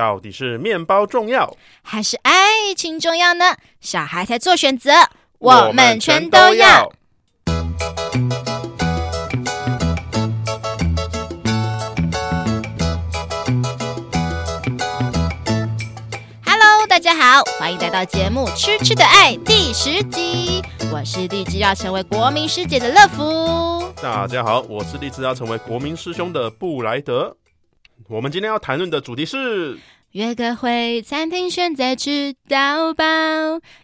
[0.00, 3.54] 到底是面包重要，还是爱情重要呢？
[3.82, 4.90] 小孩才做选择，
[5.38, 6.90] 我们全都要。
[16.46, 20.62] Hello，大家好，欢迎来到节目《吃吃的爱》第十集。
[20.90, 23.92] 我是立志要成为国民师姐的乐福。
[24.00, 27.36] 大家好，我是立志要成为国民师兄的布莱德。
[28.08, 29.78] 我们今天要谈论的主题是
[30.12, 33.04] 约个会，餐厅选在吃到饱，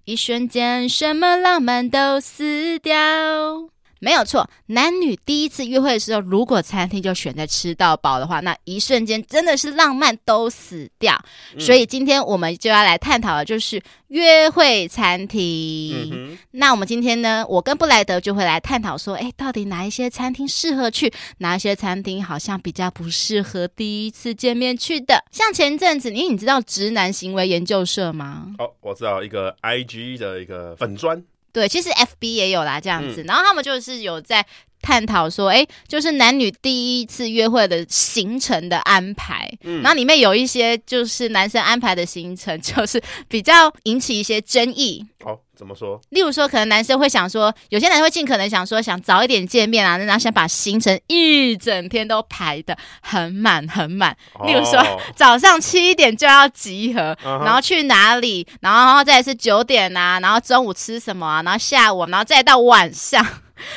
[0.05, 3.76] 一瞬间什么浪漫都死掉。
[4.01, 11.19] 没有错，男女第一次约会的时候，如果餐厅就选在吃到饱的话，那一瞬间真的是浪漫都死掉。
[11.55, 16.11] 嗯、所以今天我们就要来探讨的就是约会餐厅。
[16.13, 25.25] 嗯、那我们今天呢，我跟布莱德就会来探讨说，哎，到底哪一些餐厅适合去，哪一些餐厅好像比较不适合第一次见面去的。
[25.31, 28.55] 像前阵子，你你知道直男行为研究社吗？
[28.59, 31.23] 哦，我知道一个 IG 的一个粉专。
[31.57, 34.45] 对，其实 FB 也有啦，这样子，嗯、然后他们就是有在
[34.87, 45.05] 探讨说，哎，就是男女第一次约会的行程的安排，嗯，然后里面有一些就是男生安排的行程， 就是比较引起一些争议。
[45.25, 45.41] 哦。
[45.57, 45.99] 怎么说？
[46.11, 54.15] 例如说，可能男生会想说，有些男生会尽可能想说，想早一点见面啊，然后想把行程一整天都排的很满很满。
[54.45, 63.27] 例如说，哦、早上七点就要集合，嗯、然后去哪里，然后再是九点啊，然后中午吃什么啊，然后下午，然后再到晚上，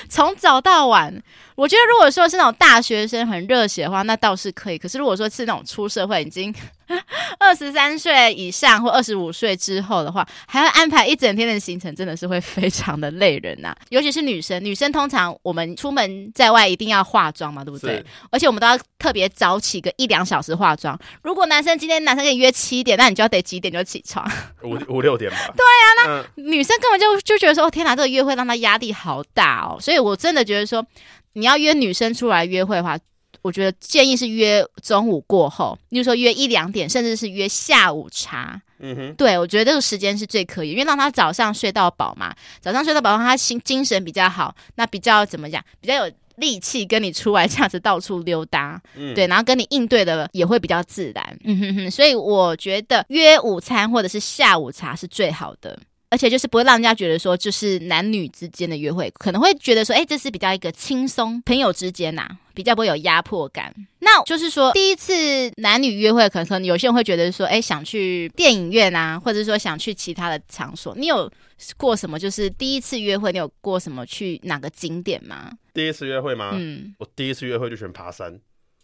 [0.07, 1.21] 从早到晚。
[1.59, 4.77] 我觉得，如果说是那种大学生很热血的话，那倒是可以。
[4.77, 6.55] 可是，如果说是那种出社会已经
[7.37, 13.77] 二十三岁以上或二十五岁之后的话，还要安排一整天的行程，真的是会非常的累人呐、啊。
[13.91, 18.01] 尤其是女生，女生通常我们出门在外一定要化妆嘛，对不对？
[18.31, 20.97] 而且我们都要特别早起个一两小时化妆。
[21.23, 24.25] 如果男生今天男生跟你约七点，那你就要得几点就起床？
[24.63, 25.37] 五五六点吧。
[25.57, 29.77] 对呀、啊，那、嗯、女生根本就就觉得说，哦天哪，这个约会让她压力好大哦。
[29.81, 30.85] 所以我真的觉得说。
[31.33, 32.97] 你要约女生出来约会的话，
[33.41, 38.61] 我觉得建议是约中午过后，例如说约一两点，甚至是约下午茶。
[38.81, 48.81] 嗯哼，对，我觉得这个时间是最可以，因为让他早上睡到饱嘛，早上睡到饱，让他心精神比较好，那比较怎么讲，比较有力气跟你出来这样子到处溜达。
[48.95, 51.37] 嗯，对，然后跟你应对的也会比较自然。
[51.43, 55.77] 嗯哼哼，所以我觉得约午餐或者是下午茶是最好的。
[56.09, 63.73] 而且就是不会让人家觉得说，就是男女之间的约会，可能会觉得说，哎，这是比较一个轻松朋友之间呐、啊，比较不会有压迫感。
[63.99, 65.13] 那就是说，第一次
[65.57, 70.95] 男女约会，可能可能有些人会觉得说，哎，想去电影院啊，或者说想去其他的场所。
[70.97, 71.31] 你有
[71.77, 72.17] 过什么？
[72.17, 75.51] 就是第一次约会，你有过什么去哪个景点吗？
[75.75, 76.51] 第一次约会吗？
[76.53, 78.39] 嗯，我第一次约会就选爬山。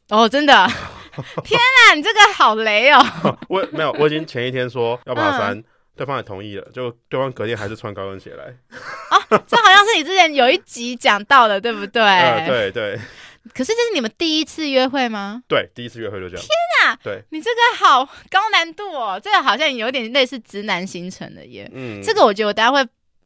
[0.09, 0.53] 哦，真的？
[1.43, 3.03] 天啊，你这个好雷哦！
[3.49, 5.57] 我没有，我已经前一天说要爬山。
[5.57, 5.63] 嗯
[5.95, 8.45] 对方也同意了，就对方隔天还是穿高跟鞋来。
[9.11, 12.01] 哦，这好像是你之前有一集讲到的，对不对？
[12.03, 12.99] 呃，对对。
[13.53, 15.43] 可是这是你们第一次约会吗？
[15.47, 16.43] 对，第一次约会就这样。
[16.43, 16.49] 天
[16.83, 16.95] 哪！
[17.03, 21.69] 对，你这个好高难度哦，这个好像有点类似直男行程的耶。
[21.73, 22.83] 嗯，这个我觉得我等下会。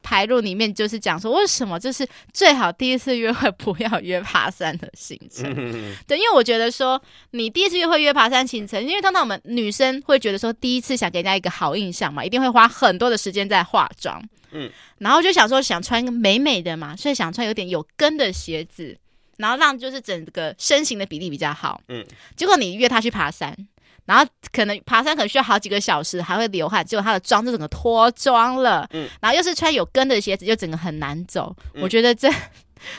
[0.10, 5.46] 排入里面就是讲说，为什么就是最好第一次约会不要约爬山的行程？
[5.56, 7.00] 嗯、对，因为我觉得说
[7.30, 14.20] 你第一次约会约爬山行程，因为通常我们女生会觉得说第一次想给人家一个好印象嘛，一定会花很多的时间在化妆，
[14.50, 14.68] 嗯，
[14.98, 18.98] 然后就想说想穿一个美美的嘛，所以想穿有点有跟的鞋子，
[19.38, 22.04] 然后让就是整个身形的比例比较好，嗯，
[22.36, 23.56] 结果你约他去爬山。
[24.10, 28.90] 然后可能爬山可能需要好几个小时，还会流汗，结果他的妆就整个脱妆了。
[28.92, 31.56] 嗯，然后又是穿有跟的鞋子，就整个很难走。
[31.76, 32.28] 嗯、我觉得这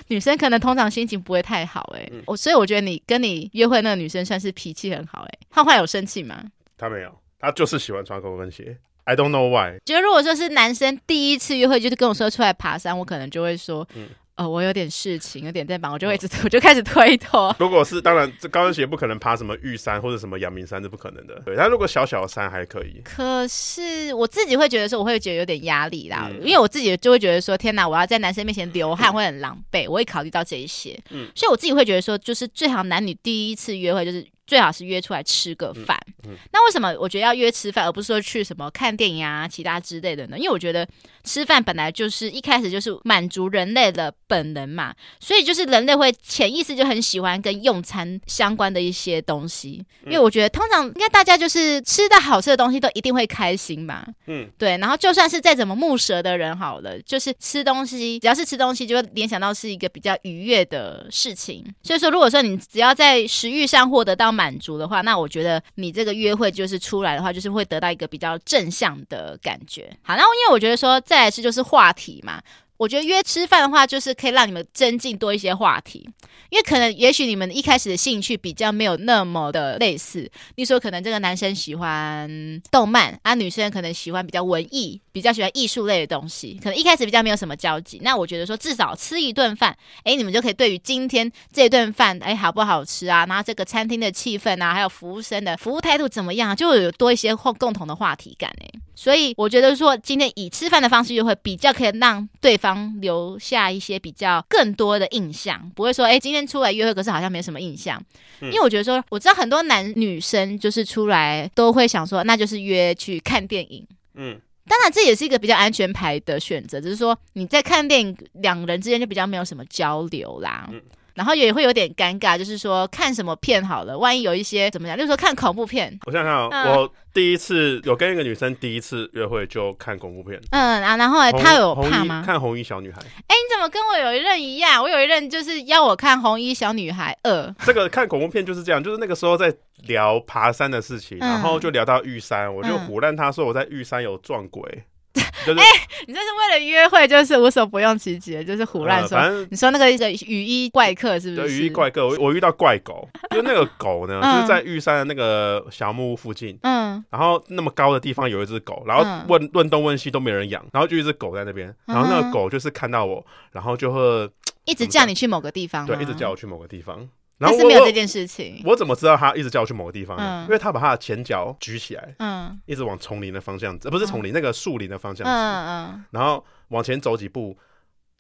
[0.07, 2.13] 女生可能通常心情不会太好哎、欸。
[2.27, 5.39] 我、嗯、所以我觉得你跟你约会那个女生算是脾气很好哎、欸。
[5.51, 6.45] 焕焕有生气吗？
[6.79, 8.79] 他没有，他就是喜欢穿高跟鞋。
[9.03, 9.81] I don't know why。
[9.85, 13.85] 觉得如果说是男生第一次约会就是跟我说出来爬山，我可能就会说。
[13.97, 14.07] 嗯
[14.41, 17.55] 哦，我有点事情，有点在忙，我就会一直，我就开始推脱。
[17.59, 21.39] 如果是当然，这高跟鞋不可能爬什么玉山或者什么阳明山，是不可能的。
[21.45, 23.03] 对，但如果小小的山还可以。
[23.05, 30.99] 可是我自己会觉得说，我会觉得有点压力啦，嗯、因为我自己就会觉得说，天哪，我要在男生面前流汗会很狼狈，嗯、我会考虑到这一些。
[31.11, 34.27] 嗯，所以我自己会觉得说，就是最好男女第一次约会就是。
[34.51, 35.97] 最好是约出来吃个饭。
[36.25, 40.37] 嗯嗯、那为什么我觉得要约吃饭，而不是说去什么看电影啊、其他之类的呢？
[40.37, 40.85] 因为我觉得
[41.23, 49.85] 吃饭本来就是一开始就是满足人类的本能嘛，所以就是人类会潜意识就很喜欢跟用餐相关的一些东西。
[50.05, 54.05] 因为我觉得通常应该大家就是吃到好吃的东西都一定会开心嘛。
[54.27, 54.77] 嗯，对。
[54.79, 61.65] 然后就算是再怎么木蛇的人好了，就是吃东西，只要是吃东西，就会联想到是一个比较愉悦的事情。
[61.85, 64.40] 所以说，如果说你只要在食欲上获得到。
[64.41, 69.95] 满足的话，那我觉得你这个约会就是出来的话，就是会得到一个比较正向的感觉。
[70.01, 72.41] 好，那因为我觉得说再来是就是话题嘛。
[72.81, 76.09] 我觉得约吃饭的话，就是可以让你们增进多一些话题，
[76.49, 80.31] 因为可能也许你们一开始的兴趣比较没有那么的类似。
[80.55, 82.27] 你说可能这个男生喜欢
[82.71, 88.01] 动漫，啊，女生可能喜欢比较文艺，比较喜欢艺术类的东西，可能一开始比较没有什么交集。
[88.03, 93.27] 那我觉得说至少吃一顿饭，哎，你们就可以对于今天这顿饭，哎，好不好吃啊？
[93.27, 98.81] 然后这个餐厅的气氛啊，还有服务生的服务态度怎么样，就有多一些共共同的话题感哎。
[99.01, 102.91] 所以我觉得说今天以吃饭的方式约会，比较可以让对方。
[103.01, 107.99] 留下一些比较更多的印象，不会说哎，今天出来约会，可是好像没什么印象。
[108.41, 113.87] 嗯、因为我觉得说，我知道很多男女生就是出来都会想说，那就是约去看电影。
[114.17, 120.69] 嗯，当然这也是一个比较安全牌的选择，只是说你在看电影，两人之间就比较没有什么交流啦。
[120.71, 120.81] 嗯
[121.15, 125.99] 然后也会有点尴尬，就是说看什么片好了，万一有一些怎么讲，就是说看恐怖片。
[126.07, 130.41] 我想想我第一次有跟一个女生第一次约会就看恐怖片。
[130.51, 132.23] 嗯啊，然后来她有怕吗？
[132.25, 132.99] 看红衣小女孩。
[133.01, 134.83] 哎，你怎么跟我有一任一样？
[134.83, 137.55] 我有一任就是要我看红衣小女孩二。
[137.65, 139.53] 这个看恐怖片就是这样，就是那个时候在
[139.87, 144.85] 聊爬山的事情，嗯、然后就聊到玉山，我就胡乱他说我在玉山有撞鬼。
[145.15, 145.65] 哎、就是欸，
[146.07, 149.19] 你这是为了约会，就是无所不用其极，就是胡乱说。
[149.19, 151.49] 呃、反正你说那个一个雨衣怪客是不是？
[151.49, 164.31] 对雨衣怪客，我我遇到怪狗，就那个狗呢，就是在玉山的那个小木屋附近，嗯，然后那么高的地方有一只狗，然后问问东问西都没人养，然后就一只狗在那边，然后那个狗就是看到我，然后就会
[164.65, 167.09] 一直叫你去某个地方，对，一直叫我去某个地方。
[167.41, 168.61] 但是没有这件事情。
[168.65, 170.43] 我，我怎么知道他一直叫我去某个地方呢？
[170.43, 177.57] 嗯、因为他把他的前脚举起来，嗯，一直往丛林的方向，呃，不是丛林，嗯、那个树林的方向，嗯嗯，然后往前走几步，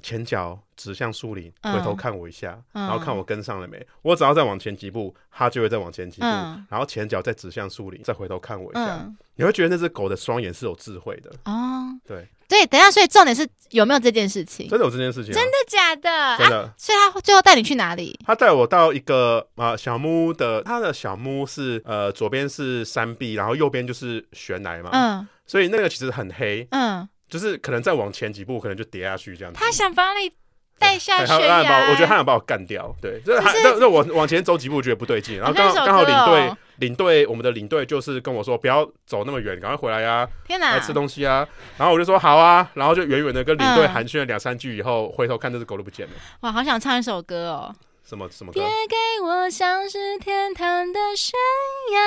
[0.02, 3.86] 前脚指向树林，回头看我一下，嗯、然后看我跟上了没。
[4.02, 8.96] 我只要再往前几步，它就会再往前几步，嗯、然后前脚再指向树林，再回头看我一下。
[8.96, 11.30] 嗯、你会觉得那只狗的双眼是有智慧的。
[11.44, 12.26] 哦，对。
[12.50, 14.68] 对，等一下，所以重点是有没有这件事情？
[14.68, 15.32] 真的有这件事情？
[15.32, 16.36] 真的假的？
[16.36, 16.74] 真的。
[16.76, 18.18] 所以他最后带你去哪里？
[18.26, 24.90] 他带我到一个啊小木屋的，他的小木屋是呃左边是山壁，然后右边就是悬崖嘛。
[24.92, 25.28] 嗯。
[25.46, 26.66] 所以那个其实很黑。
[26.72, 27.08] 嗯。
[27.28, 29.60] 就是可能再往前几步，可能就跌下去这样子。
[29.60, 30.28] 他想把你
[30.80, 31.90] 带下悬崖。
[31.90, 32.92] 我觉得他想把我干掉。
[33.00, 33.20] 对。
[33.24, 36.56] 这还那那我往前走几步，觉得不对劲，然后刚好刚好领队。
[36.80, 40.26] 领队，我们的领队就是跟我说，不要走那么远，赶快回来呀！
[40.46, 41.46] 天哪，来吃东西啊！
[41.76, 46.12] 然后我就说好啊，然后就远远的跟领队寒暄了两三句以后，回头看这只狗都不见了。
[46.40, 47.74] 哇，好想唱一首歌哦！
[48.02, 48.58] 什么什么歌？
[48.58, 51.34] 别给我像是天堂的悬
[51.92, 52.00] 崖。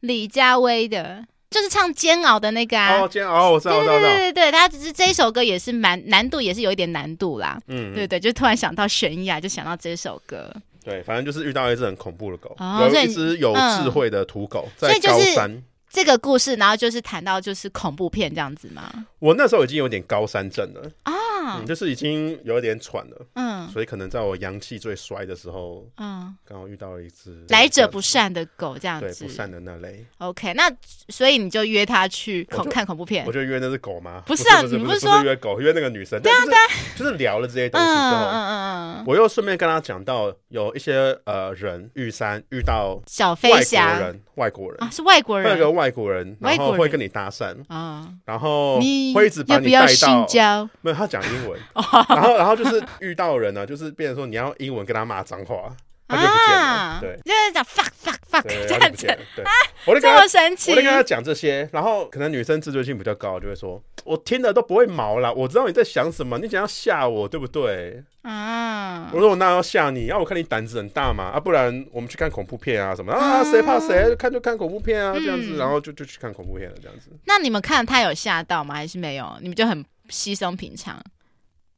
[0.00, 3.00] 李佳薇的，就是唱煎熬的那个啊！
[3.00, 7.58] 哦，煎熬，我知道，我知道，对对对，他只是这一首歌也是蛮难度，也是有一点难度啦。
[7.68, 10.52] 嗯，对对，就突然想到悬崖，就想到这首歌。
[10.84, 15.62] 对，反正就是遇到一只很恐怖的狗，哦、有一只有智慧的土狗，嗯、在高山。
[15.88, 18.92] 这个故事，然后就是谈到就是恐怖片这样子吗？
[19.18, 21.12] 我那时候已经有点高山症了啊、
[21.46, 30.04] 嗯，就是已经有点喘了，嗯，所以可能在我阳气最衰的时候，嗯，刚好遇到了一只来者不善的狗这样子，对，不善的那类。
[30.18, 30.70] OK，那
[31.08, 33.24] 所以你就约他去恐看恐怖片？
[33.26, 34.22] 我就约那只狗吗？
[34.26, 36.20] 不是啊，你不是说约狗，约那个女生？
[36.22, 36.60] 对啊，对啊，
[36.96, 43.98] 就是聊了这些东西之后，嗯嗯嗯，我又顺便跟他讲到有一些呃人玉山遇到小飞侠。
[43.98, 44.76] 人，外国人。
[44.82, 46.76] 啊，是外国人，那个外国人，然后。
[46.76, 47.56] 会跟你搭讪。
[47.68, 48.78] 啊，然后
[49.14, 51.60] 会一直把你带到，没有他讲英文，
[52.08, 55.74] 然后然后就是遇到人呢，就是变成说你要英文跟他骂脏话，
[56.08, 59.44] 他就不见了，对，就是讲 fuck fuck fuck 这样子，对，
[59.84, 63.82] 我就跟他我就跟他讲这些，然后可能女生自尊心比较高，就会说。
[64.04, 68.00] 我听了都不会毛了，我知道你在想什么，你想要吓我，对不对？
[68.22, 69.10] 啊！
[69.12, 70.06] 我说我那要吓你？
[70.06, 71.24] 要、啊、我看你胆子很大嘛？
[71.24, 73.42] 啊，不然我们去看恐怖片啊什么啊？
[73.42, 74.14] 谁怕谁？
[74.14, 77.10] 看就看恐怖片啊，这样子，嗯、然后就就去看恐怖片了，这样子。
[77.24, 78.76] 那你们看他有吓到吗？
[78.76, 79.36] 还是没有？
[79.40, 81.02] 你们就很稀松平常，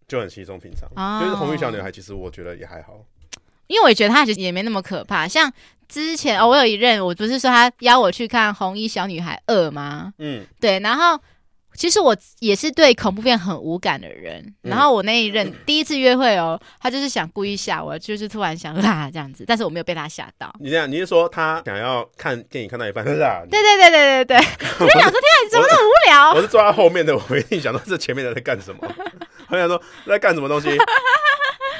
[0.08, 0.88] 就很稀松平常。
[0.96, 2.94] 哦、就是红衣小女孩，其实我觉得也还好，
[3.68, 5.28] 因为我觉得她其实也没那么可怕。
[5.28, 5.52] 像
[5.88, 10.12] 之前哦，我有一任，我不是说他邀我去看《红衣小女孩二》吗？
[10.18, 11.20] 嗯，对，然后。
[11.74, 20.52] 其实我也是对恐怖片很无感的人，嗯、然后我那一任第一次约会哦，他就是想故意吓我，就是突然想啊这样子，但是我没有被他吓到。
[20.58, 23.04] 你这样，你是说他想要看电影看到一半？
[23.04, 24.36] 对对对对对对，
[24.80, 26.32] 我就想说天啊，你怎么那么无聊？
[26.34, 28.80] 我是坐在后面的，我一定想到这前面的在干什么。
[29.48, 30.76] 我想说在干什么东西。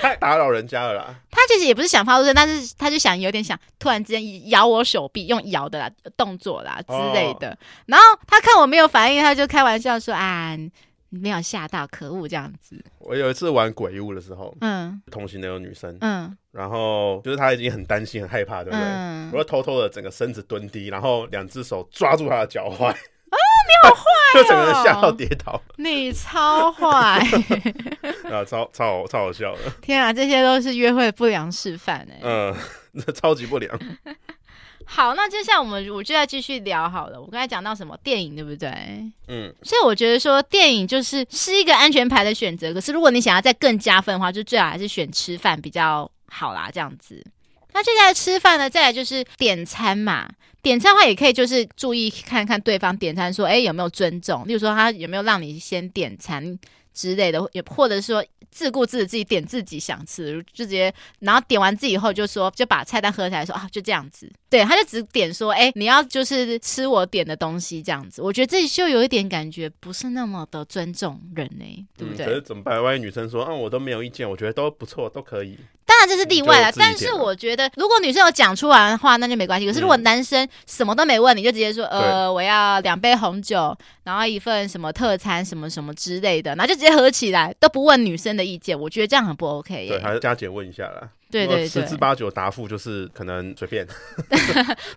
[0.01, 1.15] 太打扰人家了啦！
[1.29, 7.51] 他其实也不是想发出声，但是他就想有点想突然之间咬我手臂，用咬的啦动作啦之类的。
[7.51, 10.57] 哦、然后他看我没有反应，他就开玩笑说：“啊，
[11.09, 12.81] 没有吓到，可恶这样子。
[13.01, 18.81] 我有一次玩鬼屋的时候，嗯，同行的有女生，嗯，然后就是他已经很担心、很害怕，对不对？
[18.81, 22.95] 嗯，我就偷偷的整个身子蹲低，然后两只手抓住他的脚踝。
[23.69, 24.35] 啊，你好坏哦！
[24.43, 25.61] 就整个人吓到跌倒。
[25.77, 26.89] 你超坏
[28.31, 29.61] 啊，超超超好笑的。
[29.81, 32.21] 天啊，这些都是约会不良示范哎。
[32.23, 32.55] 嗯，
[33.15, 33.79] 超级不良。
[34.91, 37.21] 好，那接下来我们我就要继续聊好了。
[37.21, 38.71] 我刚才讲到什么电影，对不对？
[39.29, 42.73] 嗯，所以我觉得说电影就是是一个安全牌的选择。
[42.73, 46.71] 可是如果你想要再更加分的话，就最好还是选吃饭比较好啦。
[46.73, 47.23] 这样子，
[47.73, 50.29] 那接下来吃饭呢，再来就是点餐嘛。
[50.61, 54.47] 点餐的话也可以就是注意看看对方点餐说，哎，有没有尊重？
[54.47, 56.59] 例如说他有没有让你先点餐
[56.99, 58.25] 之类的，也或者是说。
[58.51, 64.29] 自顾自的自己点自己想吃的，就直接，然后点完自己以后就说，就把菜单合起来说啊，就这样子。
[64.49, 68.23] 对，他就只点说，哎，你要就是吃我点的东西这样子。
[68.23, 72.25] 我觉得这就有一点感觉不是那么的尊重人呢、欸，对不对？
[72.25, 72.83] 嗯、可是怎么办？
[72.83, 75.59] 万一女生说，啊，我都没有意见，我觉得都不错，都可以。
[75.85, 79.67] 当然这是例外了，但是我觉得如果女生有讲出来的话，那就没关系。
[79.67, 89.89] 可是如果男生什么都没问，你就直接说，嗯、呃，我要两杯红酒，然后一份什么特餐，什么什么之类的，然后就直接合起来，都不问女生的意见，我觉得这样很不 OK、欸。
[89.89, 91.09] 对，还是加减问一下啦。
[91.31, 93.87] 对对对，十之八九答复就是可能随便。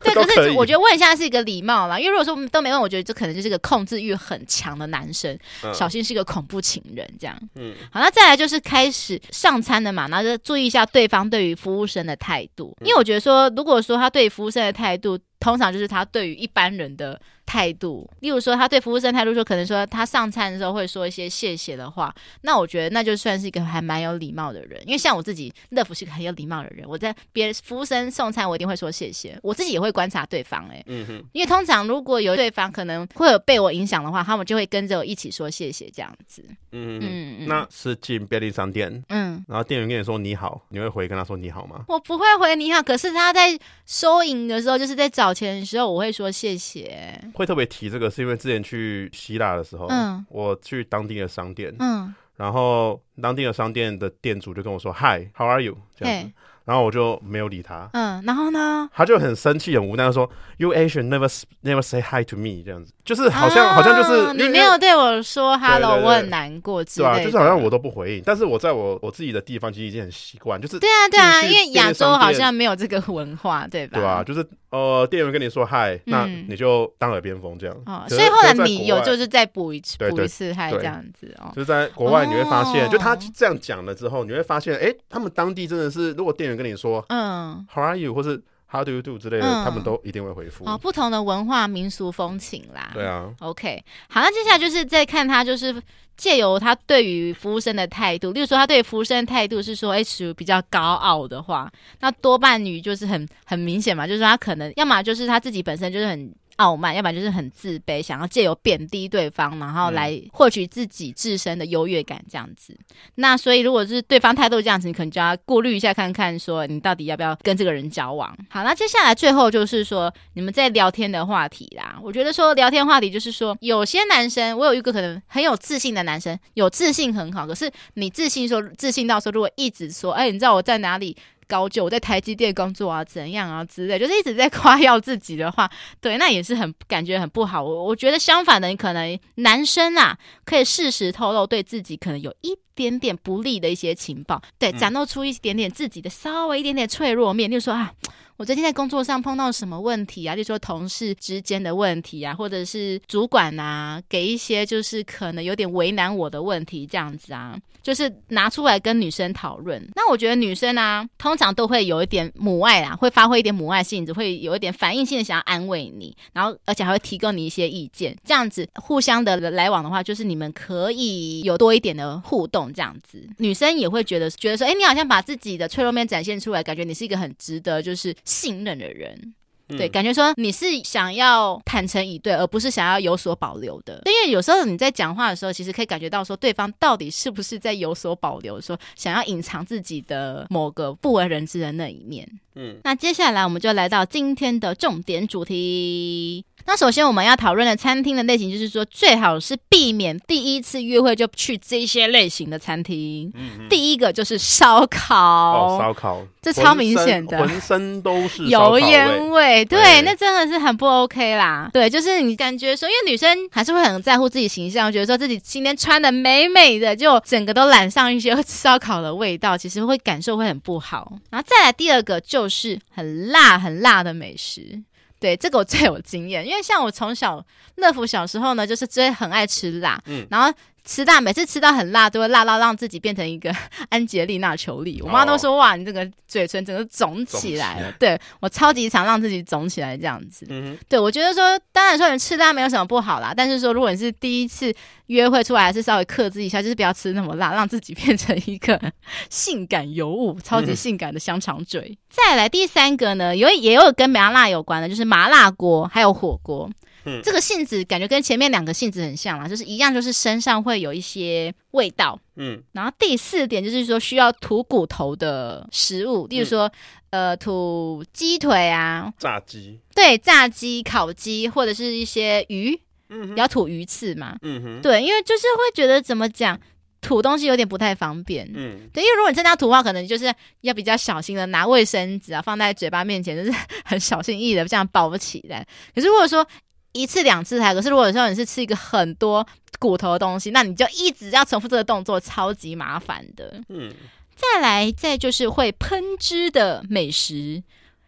[0.02, 7.38] 对， 可是我觉得问一下是一个礼貌啦，因为如果说都没问，我觉得这可能就是一个控制欲很强的男生，嗯、小心是一个恐怖情人这样。
[7.56, 17.20] 嗯，好，那再来就是开始上餐的嘛，然后就注意一下对方对于服务生的态度，因为我觉得说，如果说他对服务生的态度，通常就是他对于一般人的
[17.52, 24.82] 态度，例如说他对服务生态度说，可能说他上餐的时候会说一些谢谢的话，那我觉得那就算是一个还蛮有礼貌的人。
[24.86, 29.38] 因为像我自己，乐福是个很有礼貌的人，我在别人服务生送餐，我一定会说谢谢。
[29.44, 36.42] 我自己也会观察对方、欸，哎，嗯哼，因为通常如果有对方可能会有被我影响的话，他们就会跟着我一起说谢谢这样子。
[36.72, 41.84] 嗯嗯嗯，那是进便利商店，嗯，然后店员跟你说你好，你会回跟他说你好吗？
[41.90, 47.20] 我不会回你好，可是他在收银的时候，就是在找钱的时候，我会说谢谢。
[47.42, 55.76] 会特别提这个，是因为之前去希腊的时候，嗯，我去当地的商店，嗯，然后当地的商店的店主就跟我说，Hi，How are you？
[55.96, 56.32] 这样子。
[56.66, 61.28] 然后我就没有理他，嗯，然后呢，他就很生气、很无奈的说：“You Asian never
[61.64, 68.24] never say hi to me。”这样子，就是好像、啊、好像就是你没有对我说 “hello”，我很难过之类的，对啊，就是好像我都不回应。
[68.26, 74.00] 但是我在我我自己的地方其实已经很习惯，就是对啊对啊，因为亚洲好像没有这个文化，对吧？
[74.00, 77.76] 对啊，就是呃，店员跟你说嗨，那你就当耳边风这样。
[77.86, 81.52] 哦，所以后来你有就是再补一次补一次嗨这样子哦。
[81.56, 87.54] 就是在国外你会发现，就他这样讲了之后，你会发现，哎，他们当地真的是，如果店员跟你说，嗯。
[87.54, 88.14] 嗯，How are you？
[88.14, 90.66] 或是 How do you do 之类的，嗯、他们都一定会回复。
[90.66, 92.92] 哦，不同的文化民俗风情啦。
[92.94, 93.30] 对啊。
[93.40, 95.76] OK，好，那接下来就是再看他，就是
[96.16, 106.34] 借由他对于服务生的态度，例如说他对服务生的态度是说，哎，属于比较高傲的话，那多半女就是很很明显嘛，就是他可能要么就是他自己本身就是很。
[106.62, 112.74] 傲慢，要不然就是很自卑，想要借由贬低对方，然后来获取自己自身的优越感，这样子。
[112.74, 118.38] 嗯、那所以，如果是对方态度这样子，你可能就要顾虑一下，看看说你到底要不要跟这个人交往。
[118.50, 121.98] 好，那接下来最后就是说你们在聊天的话题啦。
[122.02, 131.16] 我觉得说聊天话题就是说，有些男生，我有一个可能很有自信的男生，有自信很好，可是你自信说自信到说，如果一直说，哎，你知道我在哪里？
[131.52, 137.62] 高就我在台积电工作啊，怎样啊之类，就是一直在夸耀自己的话，对，那也是很感觉很不好。
[137.62, 147.94] 我我觉得相反的，你可能男生啊，可以适时透露对自己可能有一点点不利的一些情报，对，展露出一点点自己的稍微一点点脆弱面，就是说啊。
[148.38, 150.36] 我最近在工作上碰到什么问题啊？
[150.36, 159.88] 就说同事之间的问题啊，或者是主管啊，给一些就是可能有点为难我的问题，这样子啊，就是拿出来跟女生讨论。
[159.96, 178.16] 那我觉得女生啊，通常都会有一点母爱啊，会发挥一点母爱性质，会有一点反应性的想要安慰你，然后而且还会提供你一些意见，这样子互相的来往的话，就是你们可以有多一点的互动，这样子，女生也会觉得觉得说，哎，你好像把自己的脆弱面展现出来，感觉你是一个很值得就是。
[178.24, 179.34] 信任的人，
[179.68, 184.02] 对，感觉说你是想要坦诚以对，而不是想要有所保留的。
[184.06, 192.28] 因为有时候你在讲话的时候，其实可以感觉到说对方到底是不是在有所保留，说想要隐藏自己的某个不为人知的那一面。
[192.56, 196.46] 嗯，那接下来我们就来到今天的重点主题。
[196.68, 203.34] 那首先我们要讨论的餐厅的类型，就是说最好是避免第一次约会就去这些类型的餐厅。
[203.68, 211.68] 第一个就是烧烤，哦，烧烤，这超明显的，浑身都是油烟味，对，对，那真的是很不 OK 啦。
[211.74, 221.14] 对，就是你感觉说，因为女生还是会很在乎自己形象，觉得说自己今天穿的美美的，就整个都染上一些烧烤的味道，其实会感受会很不好。
[221.32, 224.82] 然后再来第二个就是很辣很辣的美食。
[225.20, 227.46] 对，这个我最有经验，因为像我从小
[227.76, 230.52] 乐福小时候呢，就是最很爱吃辣，嗯，然后。
[230.84, 233.54] 吃辣，每次吃到很辣，都会辣到让自己变成一个
[233.90, 235.02] 安吉丽娜裘丽。
[235.02, 240.46] 我妈都说：“哇，你这个嘴唇整个肿起来了。”对，我超级常让自己肿起来这样子。
[240.50, 244.74] 嗯，对，我觉得说，当然说你吃辣没有什么不好啦，但是说如果你是第一次
[245.08, 248.80] 约会出来，还是稍微克制一下，就是不要吃那么辣，让自己变成一个
[249.30, 251.82] 性感尤物、超级性感的香肠嘴。
[251.82, 256.70] 嗯、再来第三个呢，有也有跟麻辣有关的，就是麻辣锅还有火锅。
[257.06, 262.20] 嗯，这个性质感觉跟前面两个性质很像啦，就是一样，就是身上会有一些味道。
[262.36, 266.72] 嗯，然后第四点就是说需要吐骨头的食物，例如说，
[267.12, 272.80] 嗯、呃，吐鸡腿啊，炸鸡，对，炸鸡、烤鸡或者是一些鱼，
[273.10, 274.38] 嗯，要吐鱼刺嘛。
[274.42, 276.60] 嗯哼，对，因为就是会觉得怎么讲，
[277.02, 278.50] 吐东西有点不太方便。
[278.56, 283.52] 嗯，对，因为如果你真的要吐的话，可能就是要比较小心的拿卫生纸啊放在嘴巴面前，就是
[283.86, 285.66] 很小心翼翼的这样包起来。
[285.94, 286.48] 可是如果说
[286.94, 289.46] 一次两次还可是，如果说你是吃一个很多
[289.80, 293.62] 骨头的东西，那你就一直要重复这个动作，超级麻烦的。
[293.70, 293.92] 嗯，
[294.36, 297.64] 再来，再就是会喷汁的美食，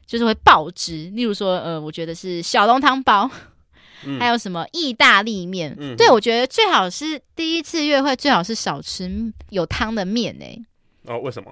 [0.06, 1.10] 就是会爆汁。
[1.14, 3.30] 例如说，呃，我觉得是小笼汤包，
[4.06, 5.76] 嗯、还有什么意大利面。
[5.80, 10.62] 嗯，对，我觉得最好是第一次约会最好是少吃有汤的面诶、
[11.06, 11.14] 欸。
[11.14, 11.52] 哦，为什么？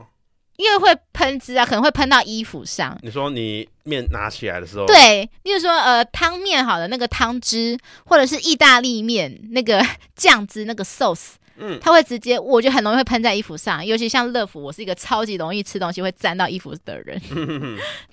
[0.58, 2.98] 因为会喷汁啊，可能会喷到衣服上。
[3.01, 11.34] 你说你面拿起来的时候，对，例如说呃汤面好的那个汤汁，或者是意大利面那个 酱汁那个 sauce。
[11.62, 17.22] 嗯，它会直接，我觉得很容易会喷在衣服上，尤其像乐福，我是一个超级容易吃东西会沾到衣服的人。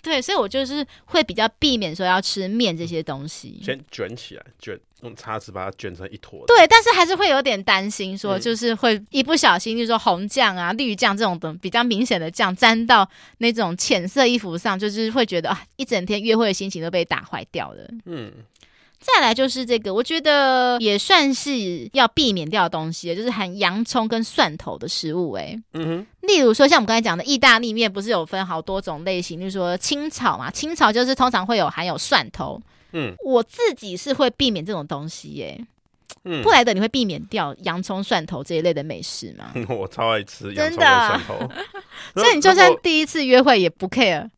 [0.02, 3.58] 对，所以我就是会比较避免说要吃面这些东西。
[3.62, 6.44] 先卷起来，卷用叉子把它卷成一坨。
[6.46, 17.88] 对，但是还是会有点担心，说就是会一不小心，就是说红酱啊、绿酱这种的比较明显的酱沾到那种浅色衣服上，就是会觉得啊，一整天约会的心情都被打坏掉了。
[18.04, 18.32] 嗯。
[19.14, 25.32] 再来就是这个，我觉得也算是要避免掉的东西，就是含洋葱跟蒜头的食物。
[25.32, 32.60] 哎，嗯哼，例如说像我们刚才讲的意大利面，不是有分好多种类型，就是说清炒嘛，清炒就是通常会有含有蒜头。
[32.92, 35.42] 嗯，我自己是会避免这种东西。
[35.42, 35.66] 哎，
[36.24, 39.52] 嗯，布莱德，你会避免掉洋葱、蒜头这一类的美食吗？
[39.68, 41.50] 我超爱吃洋葱跟蒜头，
[42.20, 44.28] 所以你就算第一次约会也不 care。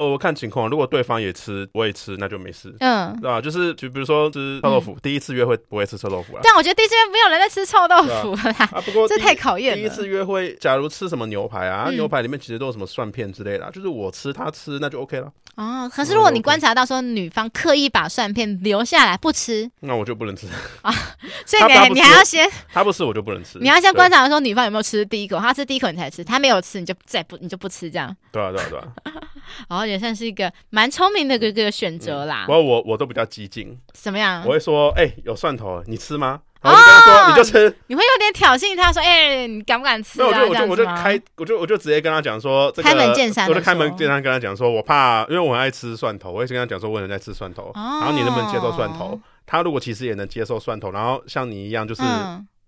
[0.00, 2.74] 哦，我看情况，如果对方也吃，我也吃，那就没事。
[2.80, 3.38] 嗯，对吧？
[3.38, 6.40] 就是，就比如说吃臭豆腐，第一次约会不会吃臭豆腐啊。
[6.42, 8.68] 但我觉得第一次约会没有人在吃臭豆腐了啦。
[8.72, 9.76] 啊，不过 这太考验了。
[9.76, 15.30] 第一次约会，假如吃什么牛排啊，牛排里面其实都有什么蒜片之类的，就是我吃他吃，那就 OK 了。
[15.56, 20.46] 哦，可是如果你观察到说女方刻意把蒜片留下来不吃，那我就不能吃
[20.80, 20.90] 啊。
[21.44, 23.58] 所以你你还要先，他不吃我就不能吃。
[23.58, 28.16] 你要先观察说女方有没有吃第一口，他吃第一口你才吃，他没有吃你就再不你就不吃这样。
[28.32, 28.86] 对啊对啊对啊。
[29.68, 30.52] 然后也算是一个。
[30.70, 34.42] 蛮聪明的一个选择啦，不过我我都比较激进，怎么样？
[34.44, 36.40] 我会说，哎，有蒜头，你吃吗？
[36.60, 37.76] 然后你跟他说，你就吃。
[37.86, 40.18] 你会有点挑衅他，说，哎，你敢不敢吃？
[40.18, 47.72] 那我就我就我就开，我就我就直接跟他讲说，开门见山，我就开门见山跟他讲说，我怕，因为我很爱吃蒜头，我也是跟他讲说，我很爱吃蒜头。
[47.74, 49.18] 然后你能不能接受蒜头？
[49.46, 52.02] 他如果其实也能接受蒜头，然后像你一样就是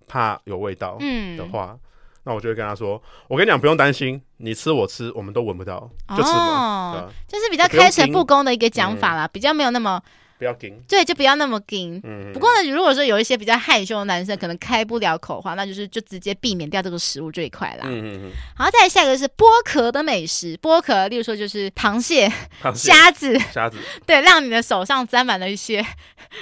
[0.08, 0.98] 怕有味道
[1.36, 1.76] 的话。
[2.24, 6.92] 那我就会跟他说：“我跟你讲，不用担心，你吃我吃，我们都闻不到，就吃嘛。
[6.92, 10.02] 哦”就是比较开诚布公的一个讲法啦，嗯、比较没有那么。
[10.42, 12.00] 不要紧，对，就不要那么紧。
[12.02, 17.82] 嗯，不过呢，如果说有一些比较害羞的男生，可能开不了口的话，那就是就直接避免掉这个食物最快啦。
[17.84, 18.30] 嗯嗯嗯。
[18.56, 22.28] 好，再下一个是剥壳的美食，剥壳，例如说就是螃蟹、
[22.74, 25.80] 虾子、虾子， 对，让你的手上沾满了一些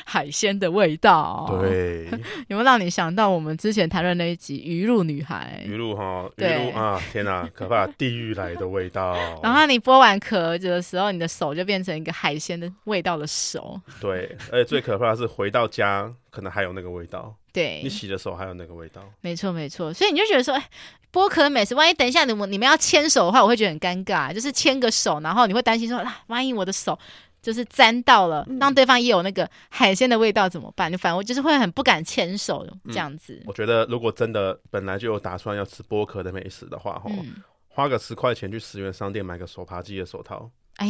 [0.06, 1.58] 海鲜的味道。
[1.60, 2.06] 对，
[2.48, 5.62] 有没有让你想到我们之前谈论那一集鱼露女孩？
[5.66, 9.14] 鱼露哈，鱼露啊，天哪，可怕，地狱来的味道。
[9.42, 13.78] 然后你剥完壳的时候，你的手就变成一个海鲜的味道的手。
[14.00, 17.34] 对，而且最可怕的是回到家可能还有那个味道。
[17.52, 19.02] 对，你洗的手还有那个味道。
[19.20, 19.92] 没错，没错。
[19.92, 20.70] 所以你就觉得说，哎，
[21.12, 24.32] 剥壳的美食，万一等一下你们你们要牵手的话，我会觉得很尴尬。
[24.32, 26.98] 就是牵个手，然后你会担心说，啊，万一我的手
[27.42, 30.92] 就是沾到了，让对方也有那个海鲜的味道怎么办？
[30.92, 33.34] 就反正我就是会很不敢牵手这样子。
[33.42, 33.44] 嗯。
[33.46, 37.10] 我觉得如果真的本来就有打算要吃剥壳的美食的话，哈。
[37.10, 40.86] 嗯花个十块钱去十元商店买个手扒鸡的手套，哎，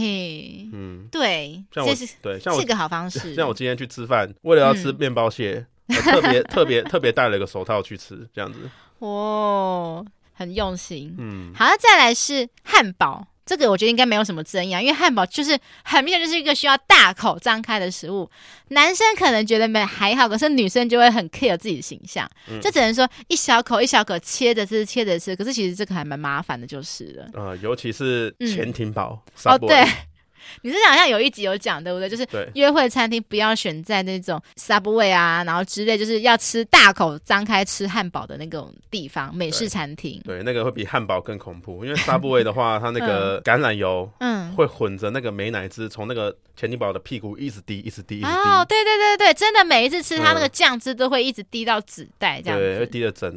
[0.72, 3.34] 嗯，对，像我对，像我是个好方式。
[3.36, 8.58] 像我今天去吃饭，为了要吃面包蟹，嗯、特别特别特别戴了一个手套去吃，这样子。
[9.00, 11.14] 哦，很用心。
[11.18, 13.26] 嗯，好，那再来是汉堡。
[13.50, 18.30] 这个我觉得应该没有什么争议啊，因为汉堡就是很明显就是一个需要大口张开的食物。
[18.68, 25.34] 男生可能觉得没还好，可是女生就会很 care 自己的形象，嗯、就只能说一小口一小口切着吃，切着吃。
[25.34, 27.28] 可是其实这个还蛮麻烦的，就是了。
[27.32, 29.84] 呃，尤其是潜艇堡、嗯、哦，对。
[30.62, 32.09] 你是想像有一集有讲对不对？
[32.09, 40.20] 就是约会餐厅不要选在那种 Subway 啊，然后之类，就是要吃大口张开吃汉堡的那种地方，美式餐厅。
[40.24, 44.40] 对，那个会比汉堡更恐怖，因为 Subway 的话， 它那个橄榄油嗯。
[44.57, 48.33] 会混着那个美乃滋，从那个潜艇堡的屁股一直滴，一直滴，一直滴。
[48.33, 53.33] 哦，对对对对，真的每一次吃它那个酱汁都会一直滴到纸袋这样子，对，会滴的整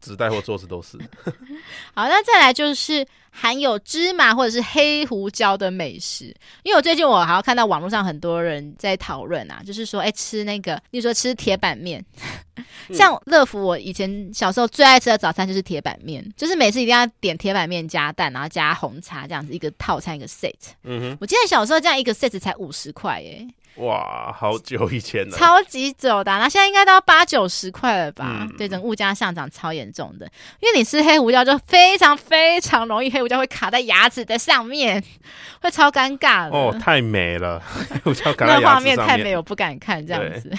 [0.00, 0.98] 纸袋或桌子都是。
[1.94, 3.06] 好，那再来就是。
[3.32, 6.34] 含有芝麻或者是黑胡椒的美食，
[6.64, 12.04] 因为我最近我好像看到网络上很多人在讨论啊，就是说，哎，吃那个，例如说吃铁板面，
[12.92, 20.52] 像乐福，我以前小时候最爱吃的早餐就是铁板面，就是每次一定要点铁板面加蛋，然后加红茶这样子一个套餐一个 set。
[20.82, 23.46] 嗯哼，我记得小时候这样一个 set 才五十块耶。
[23.76, 28.40] 哇，好久以前了，超级久的，那现在应该都要八九十块了吧？
[28.40, 30.26] 嗯、对，整个物价上涨超严重的，
[30.60, 35.02] 因为你吃黑胡椒就非常非常容易，黑胡椒会卡在牙齿的上面，
[35.62, 36.56] 会超尴尬的。
[36.56, 40.52] 哦，太美了，黑 胡椒卡在牙齿上面，那画面太美，我不敢看这样子。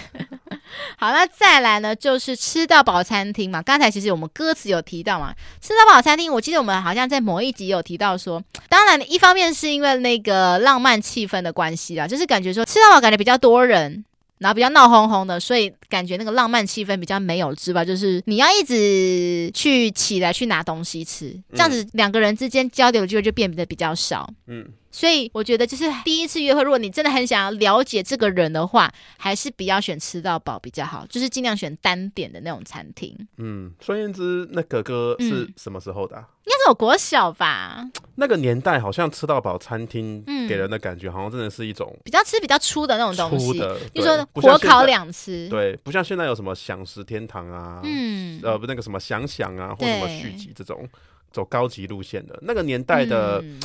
[0.97, 3.61] 好，那再来呢，就是吃到饱餐厅嘛。
[3.61, 14.03] 刚才其实我们歌词有提到嘛，吃到饱餐厅，我记得我们好像在某一集有提到说，当然一方面是因为那个浪漫气氛的关系啦，就是感觉说吃到饱感觉比较多人，
[14.37, 24.29] 然后比较闹哄哄的，所以感觉那个浪漫气氛比较没有之外，就是你要一直去起来去拿东西吃，这样子两个人之间交流的机会就变得比较少。
[24.47, 24.65] 嗯。
[24.91, 33.15] 所以我觉得，就是第一次约会，如果你真的很想要了解这个人的话，还是比较选吃到饱比较好，就是尽量选单点的那种餐厅。
[33.37, 36.27] 嗯，孙燕姿那个歌是什么时候的啊？
[36.43, 37.87] 应该是我国小吧。
[38.15, 45.47] 那个年代好像吃到饱餐厅给人的感觉，好像真的是一种比较吃比较粗的那种东西，的就说火烤两吃。
[45.47, 50.85] 对，不像现在有什么享食天堂啊，嗯，呃，不那个什么想想啊，或什么续集这种
[51.31, 53.39] 走高级路线的那个年代的。
[53.41, 53.59] 嗯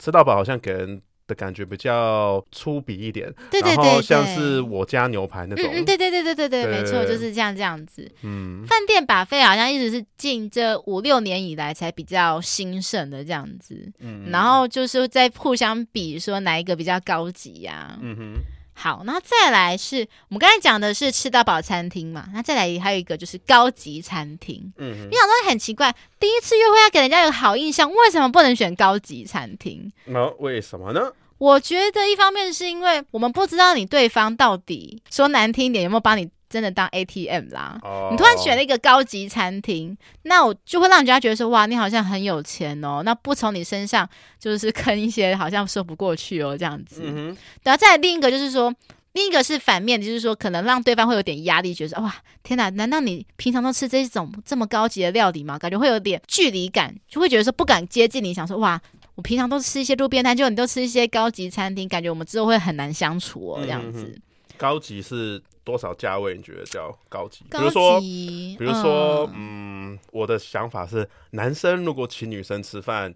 [0.00, 8.10] 吃到饱好像给人的感觉比较粗鄙一点，对对对，然后像是我家牛排那种，嗯，对对对对对对，没错，就是这样这样子。
[8.22, 18.34] 嗯，饭店 buffet 好像一直是近这五六年以来才比较兴盛的这样子，嗯，然后就是在互相比说哪一个比较高级呀，嗯哼。
[18.82, 24.72] 好，那再来是我们刚才讲的是吃到饱餐厅嘛，那再来还有一个就是高级餐厅。
[24.78, 29.92] 嗯哼，你想说很奇怪，第一次约会要给人家有个好印象，为什么不能选高级餐厅？
[30.06, 31.12] 那、哦、为什么呢？
[31.36, 36.30] 我觉得一方面是因为我们不知道你对方到底说难听一点有没有帮你。
[36.50, 38.10] 真的当 ATM 啦！Oh.
[38.10, 43.02] 你突然选了一个高级餐厅，那我就会让人家觉得说，哇，你好像很有钱哦。
[43.04, 44.06] 那不从你身上
[44.40, 47.02] 就是坑一些，好像说不过去哦，这样子。
[47.04, 47.76] 然后、mm hmm.
[47.78, 48.74] 再来另一个就是说，
[49.12, 55.56] 另一个是反面，就是说可能让对方会有点压力，觉得哇，天哪，难道你平常都吃这种这么高级的料理吗？
[55.56, 58.80] 感觉会有点距离感，就会觉得说不敢接近你，想说哇，
[59.14, 64.00] 我平常都吃一些路边摊，结果你都吃一些高级餐厅，感觉我们之后会很难相处哦，这样子。
[64.00, 64.22] Mm hmm.
[64.60, 66.36] 高级是多少价位？
[66.36, 67.46] 你觉得叫高级？
[67.50, 73.14] 比如说，比如说，嗯，嗯，我的想法是，男生如果请女生吃饭，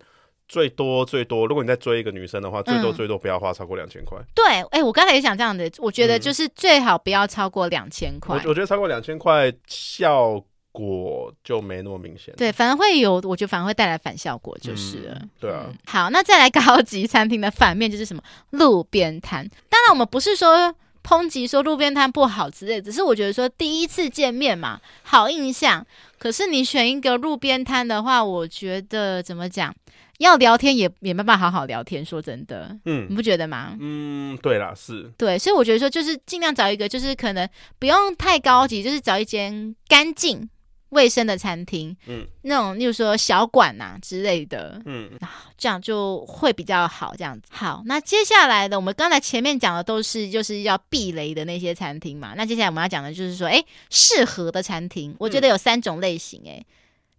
[0.49, 4.19] 最多最多，如果你在追一个女生的话，最多最多不要花超过两千块。
[4.35, 8.35] 对，哎、欸，我刚才也想这样的，我觉得就是最好不要超过两千块。
[8.43, 12.35] 我觉得超过两千块效果就没那么明显。
[12.39, 15.31] 对，反而会有，我觉得反而会带来反效果，就是了、嗯。
[15.39, 15.77] 对啊、嗯。
[15.87, 18.23] 好，那再来高级餐厅的反面就是什么？
[18.49, 19.47] 路边摊。
[19.69, 20.75] 当然，我们不是说。
[21.05, 25.87] 抨击说路边摊不好之类，只是我觉得说第一次见面嘛，好印象。
[26.19, 29.75] 可是你选一个路边摊的话，我觉得怎么讲，
[30.19, 32.03] 要聊天也也没办法好好聊天。
[32.03, 33.77] 说真的，嗯，你不觉得吗？
[33.79, 37.47] 嗯，对啦，是对，所以我觉得说就是尽量找一个，就是可能
[37.79, 40.49] 不用太高级，就是找一间干净。
[40.95, 45.11] 卫生的餐厅，嗯，那种，例如说小馆呐、啊、之类的，嗯，
[45.59, 47.49] 这样就会比较好，这样子。
[47.51, 56.65] 好，那接下来的，我们刚才前面讲的都是就是要避雷的那些餐厅嘛，那接下来我们要讲的就是说，哎，适合的餐厅，我觉得有三种类型，哎。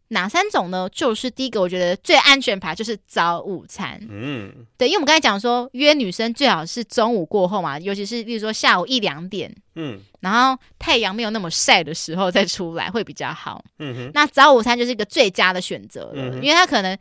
[0.10, 0.88] 哪三种呢？
[0.92, 4.00] 就是第一个，我觉得最安全牌就是早午餐。
[4.10, 13.64] 嗯，对，因为我们刚才讲说约女生最好是中午过后嘛，尤其是例如说下午一两点，嗯，然后太阳没有那么晒的时候再出来会比较好。
[13.80, 16.96] 嗯哼，那早午餐就是一个最佳的选择了，嗯，因为它可能